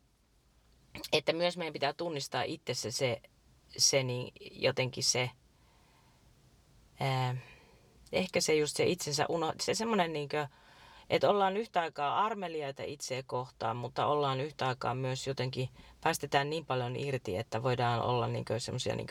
että 1.14 1.34
myös 1.34 1.58
meidän 1.58 1.74
pitää 1.74 1.94
tunnistaa 1.94 2.44
itsessä 2.44 2.92
se, 2.92 3.22
se 3.78 4.04
niin 4.04 4.34
jotenkin 4.52 5.04
se, 5.04 5.30
ää, 7.00 7.36
ehkä 8.12 8.42
se 8.42 8.56
just 8.56 8.78
se 8.78 8.86
itsensä 8.86 9.26
uno, 9.30 9.54
se 9.62 9.74
semmoinen 9.74 10.14
niin 10.14 10.30
kuin, 10.30 10.48
että 11.10 11.30
ollaan 11.30 11.58
yhtä 11.58 11.82
aikaa 11.82 12.26
armeliaita 12.26 12.84
itseä 12.84 13.24
kohtaan, 13.24 13.78
mutta 13.78 14.06
ollaan 14.06 14.42
yhtä 14.42 14.68
aikaa 14.68 14.96
myös 14.96 15.28
jotenkin, 15.28 15.70
päästetään 16.02 16.50
niin 16.50 16.66
paljon 16.66 16.96
irti, 16.96 17.38
että 17.38 17.64
voidaan 17.64 18.02
olla 18.02 18.28
niin 18.28 18.46
semmoisia 18.58 18.96
niin 18.96 19.08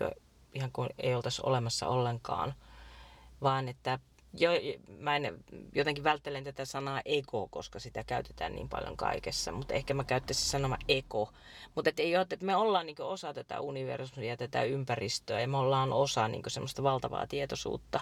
ihan 0.55 0.71
kuin 0.73 0.89
ei 0.99 1.15
oltaisi 1.15 1.43
olemassa 1.45 1.89
ollenkaan. 1.89 2.55
Vaan 3.43 3.69
että 3.69 3.99
jo, 4.35 4.51
mä 4.99 5.17
en, 5.17 5.45
jotenkin 5.75 6.05
välttelen 6.05 6.45
tätä 6.45 6.65
sanaa 6.65 7.03
ego, 7.05 7.49
koska 7.51 7.79
sitä 7.79 8.05
käytetään 8.05 8.55
niin 8.55 8.69
paljon 8.69 8.97
kaikessa, 8.97 9.53
mutta 9.53 9.75
ehkä 9.75 9.95
mä 9.95 10.05
käyttäisin 10.05 10.51
sanoma 10.51 10.79
ego. 10.89 11.33
Mutta 11.75 11.91
et 11.91 12.01
ei 12.01 12.17
ole, 12.17 12.23
että 12.23 12.47
me 12.47 12.57
ollaan 12.57 12.87
niin 12.87 12.97
osa 13.03 13.35
tätä 13.35 13.61
universumia, 13.61 14.37
tätä 14.37 14.63
ympäristöä 14.63 15.41
ja 15.41 15.49
me 15.49 15.57
ollaan 15.57 15.93
osa 15.93 16.29
niin 16.29 16.43
semmoista 16.49 16.83
valtavaa 16.83 17.27
tietoisuutta. 17.27 18.01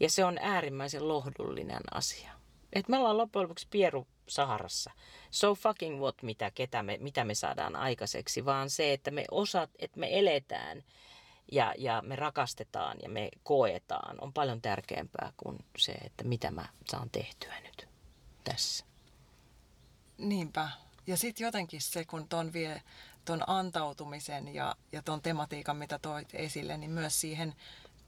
Ja 0.00 0.10
se 0.10 0.24
on 0.24 0.38
äärimmäisen 0.38 1.08
lohdullinen 1.08 1.82
asia. 1.94 2.43
Et 2.74 2.88
me 2.88 2.98
ollaan 2.98 3.18
loppujen 3.18 3.42
lopuksi 3.42 3.66
pieru 3.70 4.06
Saharassa. 4.28 4.90
So 5.30 5.54
fucking 5.54 6.00
what, 6.00 6.22
mitä, 6.22 6.50
ketä 6.50 6.82
me, 6.82 6.98
mitä 7.00 7.24
me 7.24 7.34
saadaan 7.34 7.76
aikaiseksi, 7.76 8.44
vaan 8.44 8.70
se, 8.70 8.92
että 8.92 9.10
me 9.10 9.24
osat, 9.30 9.70
että 9.78 10.00
me 10.00 10.18
eletään 10.18 10.84
ja, 11.52 11.74
ja 11.78 12.02
me 12.02 12.16
rakastetaan 12.16 12.96
ja 13.02 13.08
me 13.08 13.28
koetaan, 13.42 14.20
on 14.20 14.32
paljon 14.32 14.62
tärkeämpää 14.62 15.32
kuin 15.36 15.58
se, 15.78 15.92
että 15.92 16.24
mitä 16.24 16.50
mä 16.50 16.68
saan 16.90 17.10
tehtyä 17.10 17.60
nyt 17.60 17.88
tässä. 18.44 18.84
Niinpä. 20.18 20.68
Ja 21.06 21.16
sitten 21.16 21.44
jotenkin 21.44 21.80
se, 21.80 22.04
kun 22.04 22.28
ton 22.28 22.52
vie 22.52 22.82
ton 23.24 23.42
antautumisen 23.46 24.54
ja, 24.54 24.76
ja 24.92 25.02
ton 25.02 25.22
tematiikan, 25.22 25.76
mitä 25.76 25.98
toit 25.98 26.28
esille, 26.32 26.76
niin 26.76 26.90
myös 26.90 27.20
siihen 27.20 27.54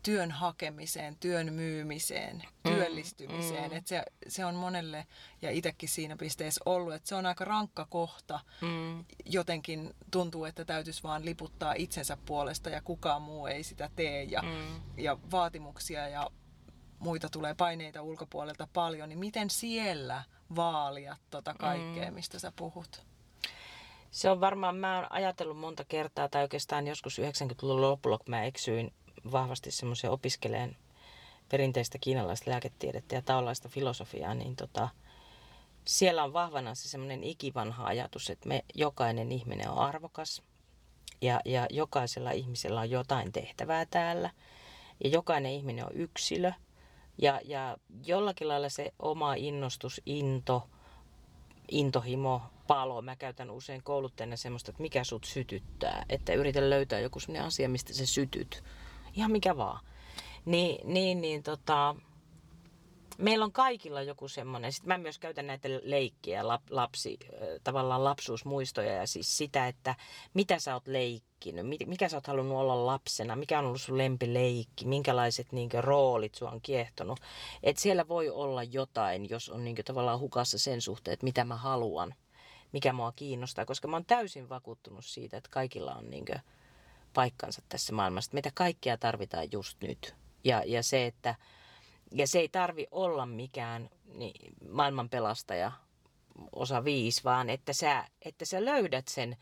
työn 0.07 0.31
hakemiseen, 0.31 1.17
työn 1.17 1.53
myymiseen, 1.53 2.37
mm, 2.37 2.71
työllistymiseen. 2.71 3.71
Mm. 3.71 3.77
Et 3.77 3.87
se, 3.87 4.03
se 4.29 4.45
on 4.45 4.55
monelle, 4.55 5.07
ja 5.43 5.51
itsekin 5.51 5.89
siinä 5.89 6.17
pisteessä 6.17 6.61
ollut, 6.67 6.95
että 6.95 7.09
se 7.09 7.15
on 7.15 7.27
aika 7.27 7.45
rankka 7.45 7.87
kohta. 7.91 8.41
Mm. 8.61 9.05
Jotenkin 9.25 9.95
tuntuu, 10.11 10.45
että 10.45 10.65
täytyisi 10.65 11.03
vaan 11.03 11.25
liputtaa 11.25 11.75
itsensä 11.77 12.17
puolesta 12.27 12.71
ja 12.71 12.83
kukaan 12.83 13.23
muu 13.23 13.47
ei 13.47 13.63
sitä 13.63 13.91
tee. 13.97 14.23
Ja, 14.23 14.43
mm. 14.43 14.81
ja 14.97 15.19
vaatimuksia 15.31 16.09
ja 16.09 16.31
muita 16.99 17.29
tulee 17.29 17.55
paineita 17.55 18.03
ulkopuolelta 18.03 18.69
paljon. 18.73 19.09
Niin 19.09 19.19
miten 19.19 19.51
siellä 19.51 20.23
vaalia 20.57 21.17
tota 21.31 21.55
kaikkea, 21.55 22.11
mm. 22.11 22.15
mistä 22.15 22.39
sä 22.39 22.53
puhut? 22.57 23.07
Se 24.11 24.31
on 24.31 24.41
varmaan, 24.41 24.77
mä 24.77 24.97
oon 24.97 25.13
ajatellut 25.13 25.59
monta 25.59 25.85
kertaa, 25.85 26.29
tai 26.29 26.43
oikeastaan 26.43 26.87
joskus 26.87 27.19
90-luvun 27.19 27.81
lopulla, 27.81 28.19
kun 28.19 28.31
mä 28.31 28.45
eksyin 28.45 28.93
vahvasti 29.33 29.71
semmoisen 29.71 30.11
opiskeleen 30.11 30.77
perinteistä 31.49 31.99
kiinalaista 31.99 32.51
lääketiedettä 32.51 33.15
ja 33.15 33.23
taolaista 33.23 33.69
filosofiaa, 33.69 34.35
niin 34.35 34.57
tota, 34.57 34.89
siellä 35.85 36.25
on 36.25 36.33
vahvana 36.33 36.75
se 36.75 36.89
semmoinen 36.89 37.25
ikivanha 37.25 37.87
ajatus, 37.87 38.31
että 38.31 38.49
me 38.49 38.65
jokainen 38.75 39.33
ihminen 39.33 39.71
on 39.71 39.79
arvokas 39.79 40.43
ja, 41.21 41.41
ja 41.45 41.67
jokaisella 41.71 42.31
ihmisellä 42.31 42.81
on 42.81 42.91
jotain 42.91 43.33
tehtävää 43.33 43.87
täällä 43.87 44.31
ja 45.05 45.11
jokainen 45.11 45.53
ihminen 45.53 45.85
on 45.85 45.93
yksilö 45.95 46.53
ja, 47.19 47.41
ja 47.45 47.77
jollakin 48.07 48.49
lailla 48.49 48.69
se 48.69 48.93
oma 48.99 49.35
innostus, 49.35 50.01
into, 50.07 50.69
intohimo 51.71 52.43
palo. 52.67 53.03
Mä 53.03 53.17
käytän 53.17 53.51
usein 53.51 53.83
kouluttajana 53.83 54.37
semmoista, 54.37 54.71
että 54.71 54.83
mikä 54.83 55.05
sut 55.05 55.25
sytyttää. 55.25 56.05
Että 56.09 56.33
yritä 56.33 56.71
löytää 56.71 57.01
joku 57.01 57.21
sellainen 57.21 57.47
asia, 57.47 57.69
mistä 57.69 57.95
sä 57.95 58.07
sytyt. 58.07 58.65
Ihan 59.17 59.31
mikä 59.31 59.57
vaan. 59.57 59.85
Niin, 60.45 60.93
niin, 60.93 61.21
niin 61.21 61.43
tota, 61.43 61.95
meillä 63.19 63.45
on 63.45 63.53
kaikilla 63.53 64.03
joku 64.03 64.29
semmoinen. 64.29 64.73
Sitten 64.73 64.89
mä 64.89 64.99
myös 64.99 65.19
käytän 65.19 65.47
näitä 65.47 65.69
leikkiä, 65.83 66.49
lap, 66.49 66.63
lapsi, 66.71 67.19
tavallaan 67.65 68.05
lapsuusmuistoja 68.05 68.93
ja 68.93 69.07
siis 69.07 69.39
sitä, 69.39 69.69
että 69.69 69.95
mitä 70.35 70.59
sä 70.59 70.75
oot 70.75 70.87
leikkinyt, 70.87 71.67
mikä 71.87 72.09
sä 72.09 72.17
oot 72.17 72.27
halunnut 72.27 72.59
olla 72.59 72.87
lapsena, 72.87 73.37
mikä 73.37 73.59
on 73.59 73.67
ollut 73.67 73.81
sun 73.81 73.99
lempileikki, 73.99 74.87
minkälaiset 74.87 75.53
niin 75.53 75.71
roolit 75.81 76.35
sua 76.35 76.51
on 76.51 76.61
kiehtonut. 76.61 77.21
Että 77.63 77.83
siellä 77.83 78.09
voi 78.09 78.31
olla 78.31 78.63
jotain, 78.63 79.31
jos 79.31 79.49
on 79.49 79.65
niin 79.65 79.77
tavallaan 79.85 80.21
hukassa 80.21 80.59
sen 80.59 80.81
suhteen, 80.81 81.13
että 81.13 81.25
mitä 81.25 81.45
mä 81.45 81.57
haluan, 81.57 82.15
mikä 82.73 82.93
mua 82.93 83.13
kiinnostaa, 83.13 83.67
koska 83.67 83.89
mä 83.89 83.97
oon 83.97 84.05
täysin 84.05 84.49
vakuuttunut 84.49 85.05
siitä, 85.05 85.37
että 85.37 85.51
kaikilla 85.53 85.95
on 85.95 86.11
niin 86.11 86.25
paikkansa 87.17 87.63
tässä 87.69 87.93
maailmassa. 87.93 88.31
Meitä 88.35 88.51
kaikkia 88.55 88.97
tarvitaan 88.97 89.49
just 89.53 89.81
nyt. 89.81 90.15
Ja, 90.45 90.63
ja 90.67 90.83
se, 90.83 91.07
että 91.07 91.35
ja 92.13 92.27
se 92.27 92.39
ei 92.39 92.49
tarvi 92.49 92.87
olla 92.91 93.27
mikään 93.27 93.91
niin, 94.15 94.55
maailman 94.71 95.09
pelastaja 95.09 95.73
osa 96.53 96.85
viisi, 96.85 97.25
vaan 97.25 97.51
että 97.51 97.73
sä, 97.73 98.05
että 98.23 98.45
sä 98.45 98.65
löydät 98.65 99.09
sen 99.09 99.37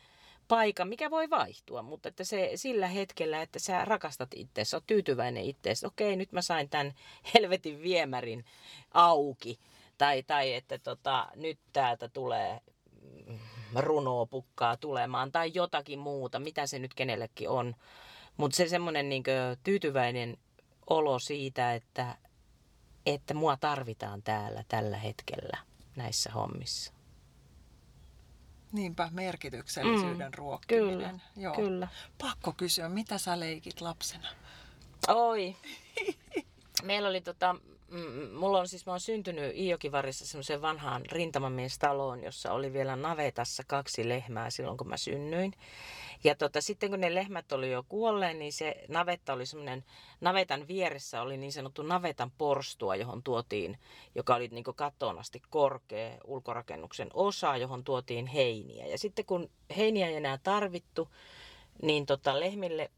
paikan, 0.49 0.89
mikä 0.89 1.11
voi 1.11 1.31
vaihtua, 1.31 1.83
mutta 1.83 2.09
että 2.09 2.25
se 2.25 2.51
sillä 2.55 2.87
hetkellä, 2.87 3.43
että 3.43 3.59
sä 3.59 3.85
rakastat 3.85 4.29
itse, 4.35 4.65
sä 4.65 4.77
oot 4.77 4.87
tyytyväinen 4.87 5.45
itse, 5.45 5.73
okei 5.85 6.17
nyt 6.17 6.33
mä 6.33 6.43
sain 6.43 6.69
tämän 6.69 6.95
helvetin 7.35 7.83
viemärin 7.83 8.45
auki, 8.91 9.59
tai, 9.99 10.23
tai 10.23 10.55
että 10.55 10.79
tota, 10.79 11.29
nyt 11.37 11.59
täältä 11.73 12.09
tulee 12.09 12.61
runoa 13.81 14.27
pukkaa 14.27 14.77
tulemaan, 14.77 15.33
tai 15.33 15.51
jotakin 15.55 15.99
muuta, 15.99 16.39
mitä 16.39 16.67
se 16.67 16.79
nyt 16.79 16.95
kenellekin 16.95 17.49
on. 17.49 17.77
Mutta 18.37 18.57
se 18.57 18.69
semmoinen 18.69 19.09
niin 19.09 19.25
tyytyväinen 19.65 20.37
olo 20.87 21.19
siitä, 21.19 21.75
että, 21.75 22.17
että 23.07 23.35
mua 23.35 23.57
tarvitaan 23.57 24.23
täällä 24.23 24.65
tällä 24.69 24.97
hetkellä 24.97 25.59
näissä 25.97 26.33
hommissa. 26.33 26.93
Niinpä, 28.73 29.09
merkityksellisyyden 29.13 30.31
mm, 30.31 30.35
ruokkiminen. 30.35 30.97
Kyllä, 30.99 31.21
Joo. 31.37 31.55
kyllä. 31.55 31.89
Pakko 32.19 32.53
kysyä, 32.53 32.89
mitä 32.89 33.19
sä 33.19 33.41
leikit 33.41 33.81
lapsena? 33.81 34.29
Oi. 35.09 35.57
Meillä 36.83 37.09
oli 37.09 37.21
tota, 37.21 37.57
mulla 38.33 38.59
on 38.59 38.69
siis, 38.69 38.87
mä 38.87 38.93
oon 38.93 39.01
syntynyt 39.01 39.57
Iijokivarissa 39.57 40.27
semmoiseen 40.27 40.63
vanhaan 40.63 41.03
rintamamiestaloon, 41.13 42.23
jossa 42.23 42.53
oli 42.53 42.73
vielä 42.73 42.97
navetassa 42.97 43.63
kaksi 43.67 44.09
lehmää 44.09 44.51
silloin, 44.51 44.77
kun 44.77 44.89
mä 44.89 44.97
synnyin. 44.97 45.53
Ja 46.25 46.35
tota, 46.35 46.61
sitten 46.61 46.91
kun 46.91 47.01
ne 47.01 47.15
lehmät 47.15 47.53
oli 47.53 47.71
jo 47.71 47.85
kuolleen, 47.89 48.39
niin 48.39 48.53
se 48.53 48.85
navetta 48.89 49.33
oli 49.33 49.47
semmoinen, 49.47 49.85
navetan 50.21 50.69
vieressä 50.69 51.23
oli 51.23 51.37
niin 51.37 51.53
sanottu 51.53 51.83
navetan 51.83 52.31
porstua, 52.39 52.97
johon 52.97 53.23
tuotiin, 53.23 53.79
joka 54.15 54.35
oli 54.35 54.49
niin 54.49 54.65
kattoon 54.65 55.19
asti 55.19 55.43
korkea 55.51 56.19
ulkorakennuksen 56.25 57.09
osa, 57.15 57.57
johon 57.57 57.85
tuotiin 57.85 58.27
heiniä. 58.27 58.87
Ja 58.87 58.99
sitten 58.99 59.25
kun 59.25 59.51
heiniä 59.77 60.09
ei 60.09 60.17
enää 60.17 60.39
tarvittu, 60.39 61.09
niin 61.83 62.07
tota, 62.07 62.41
lehmille 62.41 62.91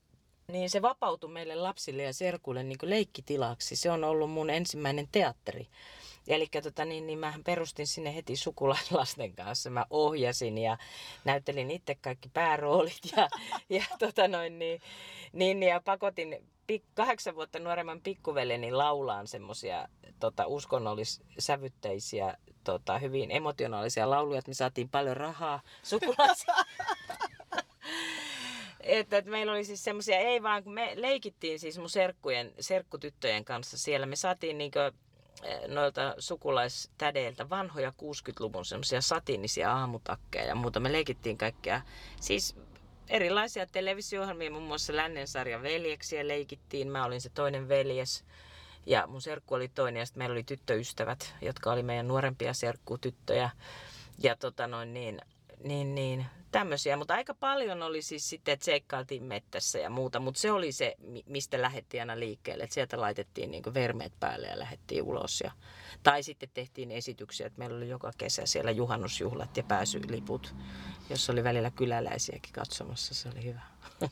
niin 0.53 0.71
se 0.71 0.83
vapautui 0.83 1.31
meille 1.31 1.55
lapsille 1.55 2.03
ja 2.03 2.13
serkuille 2.13 2.63
niin 2.63 2.79
leikkitilaksi. 2.83 3.77
Se 3.77 3.91
on 3.91 4.05
ollut 4.05 4.31
mun 4.31 4.51
ensimmäinen 4.51 5.09
teatteri. 5.13 5.69
Eli 6.29 6.47
tota, 6.63 6.85
niin, 6.85 7.07
niin 7.07 7.19
mä 7.19 7.35
perustin 7.45 7.87
sinne 7.87 8.15
heti 8.15 8.37
sukulaislasten 8.37 9.35
kanssa. 9.35 9.71
Mä 9.71 9.87
ohjasin 9.91 10.59
ja 10.59 10.79
näyttelin 11.25 11.71
itse 11.71 11.95
kaikki 11.95 12.29
pääroolit 12.29 13.01
ja, 13.17 13.29
ja, 13.79 13.85
tota 13.99 14.29
noin, 14.29 14.59
niin, 14.59 14.81
niin, 15.33 15.63
ja 15.63 15.81
pakotin 15.81 16.39
pik, 16.67 16.83
kahdeksan 16.95 17.35
vuotta 17.35 17.59
nuoremman 17.59 18.01
pikkuveleni 18.01 18.73
laulaan 18.73 19.27
semmoisia 19.27 19.89
tota, 20.21 20.47
uskonnollissävytteisiä, 20.47 22.37
tota, 22.65 22.99
hyvin 22.99 23.31
emotionaalisia 23.31 24.11
lauluja, 24.11 24.39
että 24.39 24.51
me 24.51 24.55
saatiin 24.55 24.89
paljon 24.89 25.17
rahaa 25.17 25.61
sukulaisia. 25.83 26.55
että, 28.87 29.19
että 29.19 29.31
meillä 29.31 29.53
oli 29.53 29.65
siis 29.65 29.85
semmoisia, 29.85 30.19
ei 30.19 30.43
vaan 30.43 30.65
kun 30.65 30.75
me 30.75 30.93
leikittiin 30.95 31.59
siis 31.59 31.79
mun 31.79 31.91
serkkujen, 31.91 32.53
serkkutyttöjen 32.61 33.45
kanssa 33.45 33.79
siellä, 33.79 34.07
me 34.07 34.17
saatiin 34.17 34.59
niinkö 34.59 34.93
eh, 35.43 35.69
noilta 35.69 36.15
sukulaistädeiltä 36.19 37.51
vanhoja 37.51 37.93
60-luvun 38.03 38.65
semmoisia 38.65 39.01
satinisia 39.01 39.73
aamutakkeja 39.73 40.45
ja 40.45 40.55
muuta. 40.55 40.81
Me 40.81 40.93
leikittiin 40.93 41.39
kaikkea, 41.39 41.83
siis 42.21 42.57
erilaisia 43.09 43.67
televisio-ohjelmia, 43.67 44.51
muun 44.51 44.63
muassa 44.63 44.97
Lännensarjan 44.97 45.63
veljeksiä 45.63 46.29
leikittiin. 46.29 46.89
Mä 46.89 47.05
olin 47.05 47.21
se 47.21 47.29
toinen 47.29 47.69
veljes 47.69 48.25
ja 48.87 49.07
mun 49.07 49.23
serkku 49.23 49.55
oli 49.55 49.69
toinen 49.69 50.01
ja 50.01 50.07
sitten 50.07 50.21
meillä 50.21 50.33
oli 50.33 50.43
tyttöystävät, 50.43 51.35
jotka 51.43 51.73
oli 51.73 51.83
meidän 51.83 52.09
nuorempia 52.09 52.55
serkkutyttöjä. 52.55 53.51
Ja 54.19 54.37
tota 54.37 54.67
noin 54.67 54.95
niin, 54.95 55.21
niin, 55.65 55.95
niin 55.95 56.27
tämmöisiä, 56.59 56.97
mutta 56.97 57.15
aika 57.15 57.35
paljon 57.35 57.83
oli 57.83 58.03
siis 58.03 58.29
sitten, 58.29 58.53
että 58.53 58.65
seikkailtiin 58.65 59.23
mettässä 59.23 59.79
ja 59.79 59.91
muuta, 59.91 60.21
mutta 60.21 60.41
se 60.41 60.53
oli 60.53 60.73
se, 60.73 60.97
mistä 61.27 61.63
lähdettiin 61.63 62.03
aina 62.03 62.19
liikkeelle, 62.19 62.65
että 62.65 62.75
sieltä 62.75 63.01
laitettiin 63.01 63.51
niin 63.51 63.75
vermeet 63.75 64.13
päälle 64.21 64.47
ja 64.47 64.59
lähdettiin 64.59 65.03
ulos. 65.03 65.41
Ja, 65.41 65.51
tai 66.03 66.23
sitten 66.23 66.49
tehtiin 66.55 66.91
esityksiä, 66.91 67.47
että 67.47 67.59
meillä 67.59 67.77
oli 67.77 67.89
joka 67.89 68.11
kesä 68.19 68.47
siellä 68.47 68.71
juhannusjuhlat 68.71 69.57
ja 69.57 69.63
pääsyliput, 69.63 70.55
jossa 71.11 71.33
oli 71.33 71.45
välillä 71.45 71.71
kyläläisiäkin 71.71 72.53
katsomassa, 72.53 73.15
se 73.15 73.29
oli 73.29 73.45
hyvä. 73.45 73.61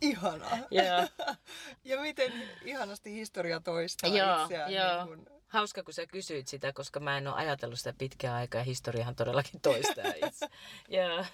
Ihanaa. 0.00 0.58
Yeah. 0.72 1.10
ja 1.84 2.00
miten 2.00 2.32
ihanasti 2.64 3.12
historia 3.12 3.60
toistaa 3.60 4.10
joo, 4.10 4.42
itseään. 4.42 4.72
Joo. 4.72 5.04
Niin 5.04 5.26
kun 5.26 5.35
Hauska, 5.48 5.82
kun 5.82 5.94
sä 5.94 6.06
kysyit 6.06 6.48
sitä, 6.48 6.72
koska 6.72 7.00
mä 7.00 7.18
en 7.18 7.28
ole 7.28 7.36
ajatellut 7.36 7.78
sitä 7.78 7.92
pitkään 7.98 8.34
aikaa 8.34 8.60
ja 8.60 8.64
historiahan 8.64 9.16
todellakin 9.16 9.60
toistaa 9.60 10.04
itse. 10.26 10.48
yeah. 10.92 11.32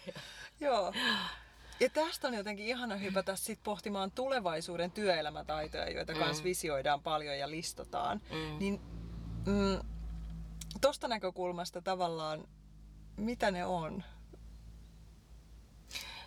Joo. 0.60 0.92
Ja 1.80 1.90
tästä 1.90 2.28
on 2.28 2.34
jotenkin 2.34 2.66
ihana 2.66 2.96
hypätä 2.96 3.36
sit 3.36 3.60
pohtimaan 3.64 4.10
tulevaisuuden 4.10 4.90
työelämätaitoja, 4.90 5.90
joita 5.90 6.12
mm. 6.12 6.44
visioidaan 6.44 7.02
paljon 7.02 7.38
ja 7.38 7.50
listotaan. 7.50 8.20
Mm. 8.30 8.58
Niin 8.58 8.80
mm, 9.46 9.88
tuosta 10.80 11.08
näkökulmasta 11.08 11.82
tavallaan, 11.82 12.48
mitä 13.16 13.50
ne 13.50 13.66
on? 13.66 14.04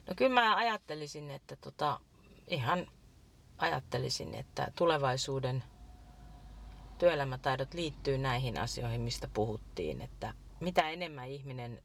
No 0.07 0.13
kyllä 0.15 0.33
mä 0.33 0.55
ajattelisin, 0.55 1.31
että 1.31 1.55
tota, 1.55 1.99
ihan 2.47 2.87
ajattelisin, 3.57 4.35
että 4.35 4.71
tulevaisuuden– 4.75 5.63
työelämätaidot 6.97 7.73
liittyy 7.73 8.17
näihin 8.17 8.59
asioihin, 8.59 9.01
mistä 9.01 9.27
puhuttiin, 9.33 10.01
että 10.01 10.33
mitä 10.59 10.89
enemmän 10.89 11.27
ihminen 11.27 11.81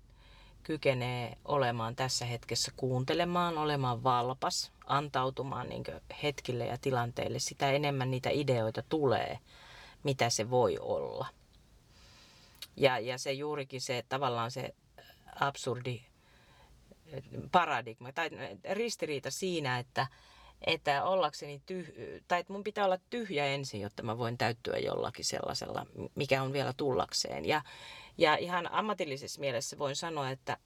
kykenee 0.62 1.38
olemaan 1.44 1.96
tässä 1.96 2.24
hetkessä 2.24 2.72
kuuntelemaan, 2.76 3.58
olemaan 3.58 4.02
valpas, 4.02 4.72
antautumaan 4.86 5.68
niin 5.68 5.84
hetkille 6.22 6.66
ja 6.66 6.78
tilanteille, 6.78 7.38
sitä 7.38 7.70
enemmän 7.70 8.10
niitä 8.10 8.30
ideoita 8.32 8.82
tulee, 8.82 9.38
mitä 10.02 10.30
se 10.30 10.50
voi 10.50 10.78
olla. 10.78 11.26
Ja, 12.76 12.98
ja 12.98 13.18
se 13.18 13.32
juurikin 13.32 13.80
se 13.80 14.04
tavallaan 14.08 14.50
se 14.50 14.74
absurdi 15.40 16.00
paradigma 17.52 18.12
tai 18.12 18.30
ristiriita 18.72 19.30
siinä, 19.30 19.78
että, 19.78 20.06
että 20.66 21.04
ollakseni 21.04 21.62
tyh- 21.72 22.22
tai 22.28 22.40
että 22.40 22.52
mun 22.52 22.64
pitää 22.64 22.84
olla 22.84 22.98
tyhjä 23.10 23.46
ensin, 23.46 23.80
jotta 23.80 24.02
mä 24.02 24.18
voin 24.18 24.38
täyttyä 24.38 24.78
jollakin 24.78 25.24
sellaisella, 25.24 25.86
mikä 26.14 26.42
on 26.42 26.52
vielä 26.52 26.72
tullakseen. 26.72 27.44
Ja, 27.44 27.62
ja 28.18 28.36
ihan 28.36 28.72
ammatillisessa 28.72 29.40
mielessä 29.40 29.78
voin 29.78 29.96
sanoa, 29.96 30.30
että, 30.30 30.56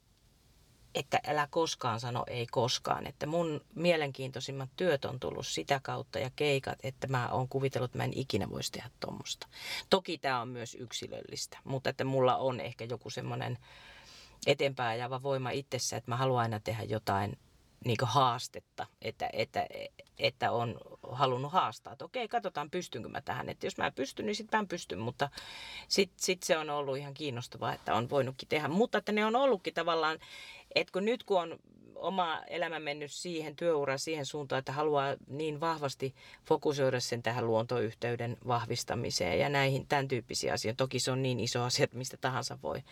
että 0.94 1.20
älä 1.26 1.48
koskaan 1.50 2.00
sano 2.00 2.24
ei 2.26 2.46
koskaan. 2.46 3.06
Että 3.06 3.26
mun 3.26 3.60
mielenkiintoisimmat 3.74 4.70
työt 4.76 5.04
on 5.04 5.20
tullut 5.20 5.46
sitä 5.46 5.80
kautta 5.82 6.18
ja 6.18 6.30
keikat, 6.36 6.78
että 6.82 7.06
mä 7.06 7.28
oon 7.28 7.48
kuvitellut, 7.48 7.88
että 7.88 7.98
mä 7.98 8.04
en 8.04 8.18
ikinä 8.18 8.50
voisi 8.50 8.72
tehdä 8.72 8.90
tuommoista. 9.00 9.48
Toki 9.90 10.18
tämä 10.18 10.40
on 10.40 10.48
myös 10.48 10.74
yksilöllistä, 10.74 11.58
mutta 11.64 11.90
että 11.90 12.04
mulla 12.04 12.36
on 12.36 12.60
ehkä 12.60 12.84
joku 12.84 13.10
semmoinen 13.10 13.58
eteenpäin 14.46 15.00
ajava 15.00 15.22
voima 15.22 15.50
itsessä, 15.50 15.96
että 15.96 16.10
mä 16.10 16.16
haluan 16.16 16.42
aina 16.42 16.60
tehdä 16.60 16.82
jotain 16.82 17.38
niin 17.84 17.96
haastetta, 18.02 18.86
että, 19.02 19.30
että, 19.32 19.66
että 20.18 20.52
on 20.52 20.80
halunnut 21.10 21.52
haastaa. 21.52 21.92
Että 21.92 22.04
okei, 22.04 22.28
katsotaan 22.28 22.70
pystynkö 22.70 23.08
mä 23.08 23.20
tähän. 23.20 23.48
Että 23.48 23.66
jos 23.66 23.76
mä 23.76 23.90
pystyn, 23.90 24.26
niin 24.26 24.36
sitten 24.36 24.60
mä 24.60 24.66
pystyn. 24.66 24.98
Mutta 24.98 25.30
sitten 25.88 26.24
sit 26.24 26.42
se 26.42 26.58
on 26.58 26.70
ollut 26.70 26.96
ihan 26.96 27.14
kiinnostavaa, 27.14 27.74
että 27.74 27.94
on 27.94 28.10
voinutkin 28.10 28.48
tehdä. 28.48 28.68
Mutta 28.68 28.98
että 28.98 29.12
ne 29.12 29.26
on 29.26 29.36
ollutkin 29.36 29.74
tavallaan, 29.74 30.18
että 30.74 30.92
kun 30.92 31.04
nyt 31.04 31.24
kun 31.24 31.40
on 31.40 31.58
oma 31.94 32.42
elämä 32.46 32.78
mennyt 32.78 33.12
siihen, 33.12 33.56
työura 33.56 33.98
siihen 33.98 34.26
suuntaan, 34.26 34.58
että 34.58 34.72
haluaa 34.72 35.16
niin 35.28 35.60
vahvasti 35.60 36.14
fokusoida 36.46 37.00
sen 37.00 37.22
tähän 37.22 37.46
luontoyhteyden 37.46 38.36
vahvistamiseen 38.46 39.38
ja 39.38 39.48
näihin 39.48 39.86
tämän 39.86 40.08
tyyppisiä 40.08 40.52
asioita. 40.52 40.76
Toki 40.76 40.98
se 40.98 41.10
on 41.10 41.22
niin 41.22 41.40
iso 41.40 41.62
asia, 41.62 41.84
että 41.84 41.98
mistä 41.98 42.16
tahansa 42.16 42.58
voi 42.62 42.82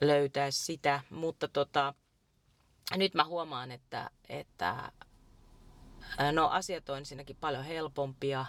löytää 0.00 0.50
sitä, 0.50 1.00
mutta 1.10 1.48
tota, 1.48 1.94
nyt 2.96 3.14
mä 3.14 3.24
huomaan, 3.24 3.70
että, 3.70 4.10
että 4.28 4.92
no 6.32 6.48
asiat 6.48 6.88
on 6.88 6.98
ensinnäkin 6.98 7.36
paljon 7.40 7.64
helpompia 7.64 8.46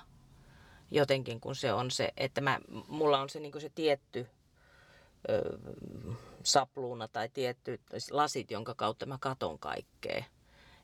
jotenkin, 0.91 1.39
kun 1.39 1.55
se 1.55 1.73
on 1.73 1.91
se, 1.91 2.13
että 2.17 2.41
mä, 2.41 2.59
mulla 2.87 3.19
on 3.19 3.29
se, 3.29 3.39
niin 3.39 3.61
se 3.61 3.69
tietty 3.69 4.27
ö, 5.29 5.57
sapluuna 6.43 7.07
tai 7.07 7.29
tietty 7.29 7.81
lasit, 8.11 8.51
jonka 8.51 8.75
kautta 8.75 9.05
mä 9.05 9.17
katon 9.19 9.59
kaikkea. 9.59 10.23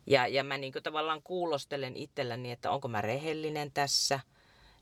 Ja, 0.08 0.28
ja 0.28 0.44
mä 0.44 0.58
niin 0.58 0.74
tavallaan 0.84 1.24
kuulostelen 1.24 1.96
itselläni, 1.96 2.52
että 2.52 2.72
onko 2.72 2.88
mä 2.88 3.02
rehellinen 3.02 3.72
tässä 3.72 4.20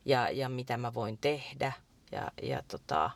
ja, 0.05 0.29
ja 0.29 0.49
mitä 0.49 0.77
mä 0.77 0.93
voin 0.93 1.17
tehdä. 1.17 1.71
Ja, 2.11 2.31
ja 2.41 2.63
tota, 2.67 3.09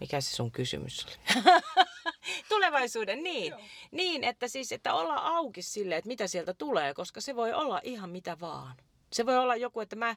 mikä 0.00 0.20
se 0.20 0.36
sun 0.36 0.50
kysymys 0.50 1.06
oli? 1.06 1.42
Tulevaisuuden, 2.48 3.22
niin. 3.22 3.50
Joo. 3.50 3.60
Niin, 3.90 4.24
että 4.24 4.48
siis, 4.48 4.72
että 4.72 4.94
olla 4.94 5.14
auki 5.14 5.62
sille, 5.62 5.96
että 5.96 6.08
mitä 6.08 6.26
sieltä 6.26 6.54
tulee, 6.54 6.94
koska 6.94 7.20
se 7.20 7.36
voi 7.36 7.52
olla 7.52 7.80
ihan 7.84 8.10
mitä 8.10 8.40
vaan. 8.40 8.74
Se 9.12 9.26
voi 9.26 9.38
olla 9.38 9.56
joku, 9.56 9.80
että 9.80 9.96
mä 9.96 10.16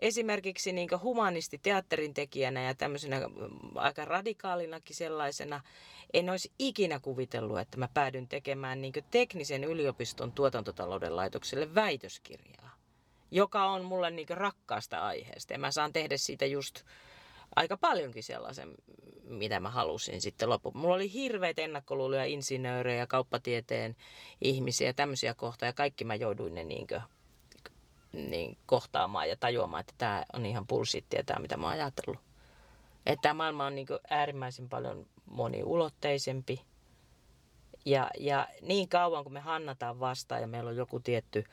esimerkiksi 0.00 0.72
niin 0.72 0.88
humanisti 1.02 1.58
teatterin 1.58 2.14
tekijänä 2.14 2.62
ja 2.62 2.74
tämmöisenä 2.74 3.20
mm, 3.20 3.32
aika 3.74 4.04
radikaalinakin 4.04 4.96
sellaisena, 4.96 5.60
en 6.14 6.30
olisi 6.30 6.52
ikinä 6.58 7.00
kuvitellut, 7.00 7.58
että 7.58 7.78
mä 7.78 7.88
päädyn 7.94 8.28
tekemään 8.28 8.80
niin 8.80 8.92
teknisen 9.10 9.64
yliopiston 9.64 10.32
tuotantotalouden 10.32 11.16
laitokselle 11.16 11.74
väitöskirjaa, 11.74 12.76
joka 13.30 13.64
on 13.64 13.84
mulle 13.84 14.10
niin 14.10 14.26
rakkaasta 14.30 14.98
aiheesta. 14.98 15.52
Ja 15.52 15.58
mä 15.58 15.70
saan 15.70 15.92
tehdä 15.92 16.16
siitä 16.16 16.46
just 16.46 16.84
aika 17.56 17.76
paljonkin 17.76 18.22
sellaisen, 18.22 18.74
mitä 19.22 19.60
mä 19.60 19.70
halusin 19.70 20.20
sitten 20.20 20.50
loppuun. 20.50 20.76
Mulla 20.76 20.94
oli 20.94 21.12
hirveät 21.12 21.58
ennakkoluuloja 21.58 22.24
insinöörejä, 22.24 23.06
kauppatieteen 23.06 23.96
ihmisiä, 24.40 24.92
tämmöisiä 24.92 25.34
kohtaa 25.34 25.66
ja 25.68 25.72
kaikki 25.72 26.04
mä 26.04 26.14
jouduin 26.14 26.54
ne 26.54 26.64
niin 26.64 26.86
niin 28.12 28.58
kohtaamaan 28.66 29.28
ja 29.28 29.36
tajuamaan, 29.36 29.80
että 29.80 29.94
tämä 29.98 30.24
on 30.32 30.46
ihan 30.46 30.66
pulssittia 30.66 31.24
tämä, 31.24 31.40
mitä 31.40 31.56
mä 31.56 31.66
oon 31.66 31.72
ajatellut. 31.72 32.20
Että 33.06 33.22
tämä 33.22 33.34
maailma 33.34 33.66
on 33.66 33.74
niin 33.74 33.86
äärimmäisen 34.10 34.68
paljon 34.68 35.06
moniulotteisempi. 35.30 36.62
Ja, 37.84 38.10
ja 38.18 38.48
niin 38.62 38.88
kauan 38.88 39.24
kun 39.24 39.32
me 39.32 39.40
hannataan 39.40 40.00
vastaan 40.00 40.40
ja 40.40 40.46
meillä 40.46 40.70
on 40.70 40.76
joku 40.76 41.00
tietty, 41.00 41.44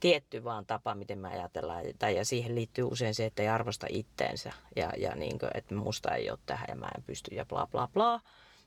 tietty 0.00 0.44
vaan 0.44 0.66
tapa, 0.66 0.94
miten 0.94 1.18
me 1.18 1.28
ajatellaan. 1.28 1.84
Tai, 1.98 2.16
ja 2.16 2.24
siihen 2.24 2.54
liittyy 2.54 2.84
usein 2.84 3.14
se, 3.14 3.26
että 3.26 3.42
ei 3.42 3.48
arvosta 3.48 3.86
itteensä. 3.90 4.52
Ja, 4.76 4.92
ja 4.96 5.14
niin 5.14 5.38
kuin, 5.38 5.50
että 5.54 5.74
musta 5.74 6.14
ei 6.14 6.30
ole 6.30 6.38
tähän 6.46 6.66
ja 6.68 6.76
mä 6.76 6.88
en 6.96 7.02
pysty 7.02 7.34
ja 7.34 7.46
bla 7.46 7.66
bla 7.66 7.88
bla. 7.88 8.20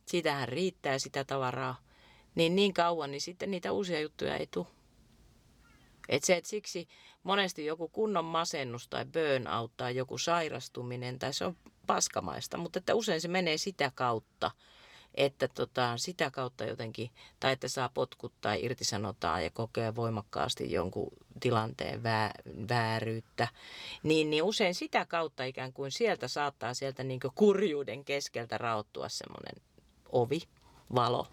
Siitähän 0.06 0.48
riittää 0.48 1.00
sitä 1.00 1.24
tavaraa. 1.24 1.76
Niin 2.36 2.56
niin 2.56 2.74
kauan, 2.74 3.12
niin 3.12 3.22
sitten 3.22 3.52
niitä 3.52 3.72
uusia 3.72 4.00
juttuja 4.00 4.38
ei 4.38 4.48
tule. 4.48 4.68
Et 6.10 6.24
se, 6.24 6.38
että 6.38 6.50
siksi 6.50 6.88
monesti 7.24 7.66
joku 7.66 7.88
kunnon 7.88 8.26
masennus 8.26 8.88
tai 8.88 9.06
burnout 9.06 9.78
tai 9.78 9.96
joku 9.96 10.18
sairastuminen 10.18 11.20
tai 11.20 11.34
se 11.34 11.46
on 11.46 11.58
paskamaista, 11.88 12.58
mutta 12.58 12.80
että 12.80 12.96
usein 12.96 13.22
se 13.22 13.28
menee 13.28 13.58
sitä 13.58 13.92
kautta, 13.96 14.52
että 15.16 15.48
tota, 15.48 15.98
sitä 15.98 16.32
kautta 16.32 16.66
jotenkin, 16.66 17.10
tai 17.40 17.52
että 17.52 17.68
saa 17.68 17.90
potkut 17.94 18.34
tai 18.42 18.60
irtisanotaan 18.66 19.44
ja 19.44 19.50
kokee 19.50 19.96
voimakkaasti 19.96 20.72
jonkun 20.72 21.12
tilanteen 21.40 22.04
vää, 22.04 22.32
vääryyttä, 22.70 23.48
niin, 24.04 24.30
niin 24.30 24.44
usein 24.44 24.76
sitä 24.76 25.06
kautta 25.06 25.44
ikään 25.44 25.74
kuin 25.74 25.92
sieltä 25.92 26.28
saattaa 26.28 26.74
sieltä 26.74 27.04
niin 27.04 27.20
kurjuuden 27.36 28.06
keskeltä 28.06 28.58
raottua 28.58 29.10
semmoinen 29.10 29.64
ovi, 30.12 30.42
valo, 30.96 31.28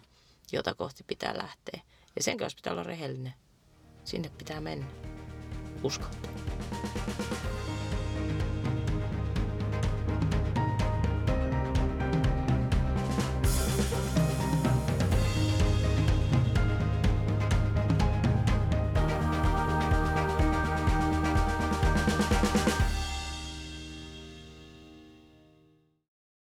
jota 0.51 0.73
kohti 0.73 1.03
pitää 1.07 1.37
lähteä. 1.37 1.81
Ja 2.15 2.23
sen 2.23 2.37
kanssa 2.37 2.55
pitää 2.55 2.73
olla 2.73 2.83
rehellinen. 2.83 3.33
Sinne 4.03 4.29
pitää 4.37 4.61
mennä. 4.61 4.85
Usko. 5.83 6.05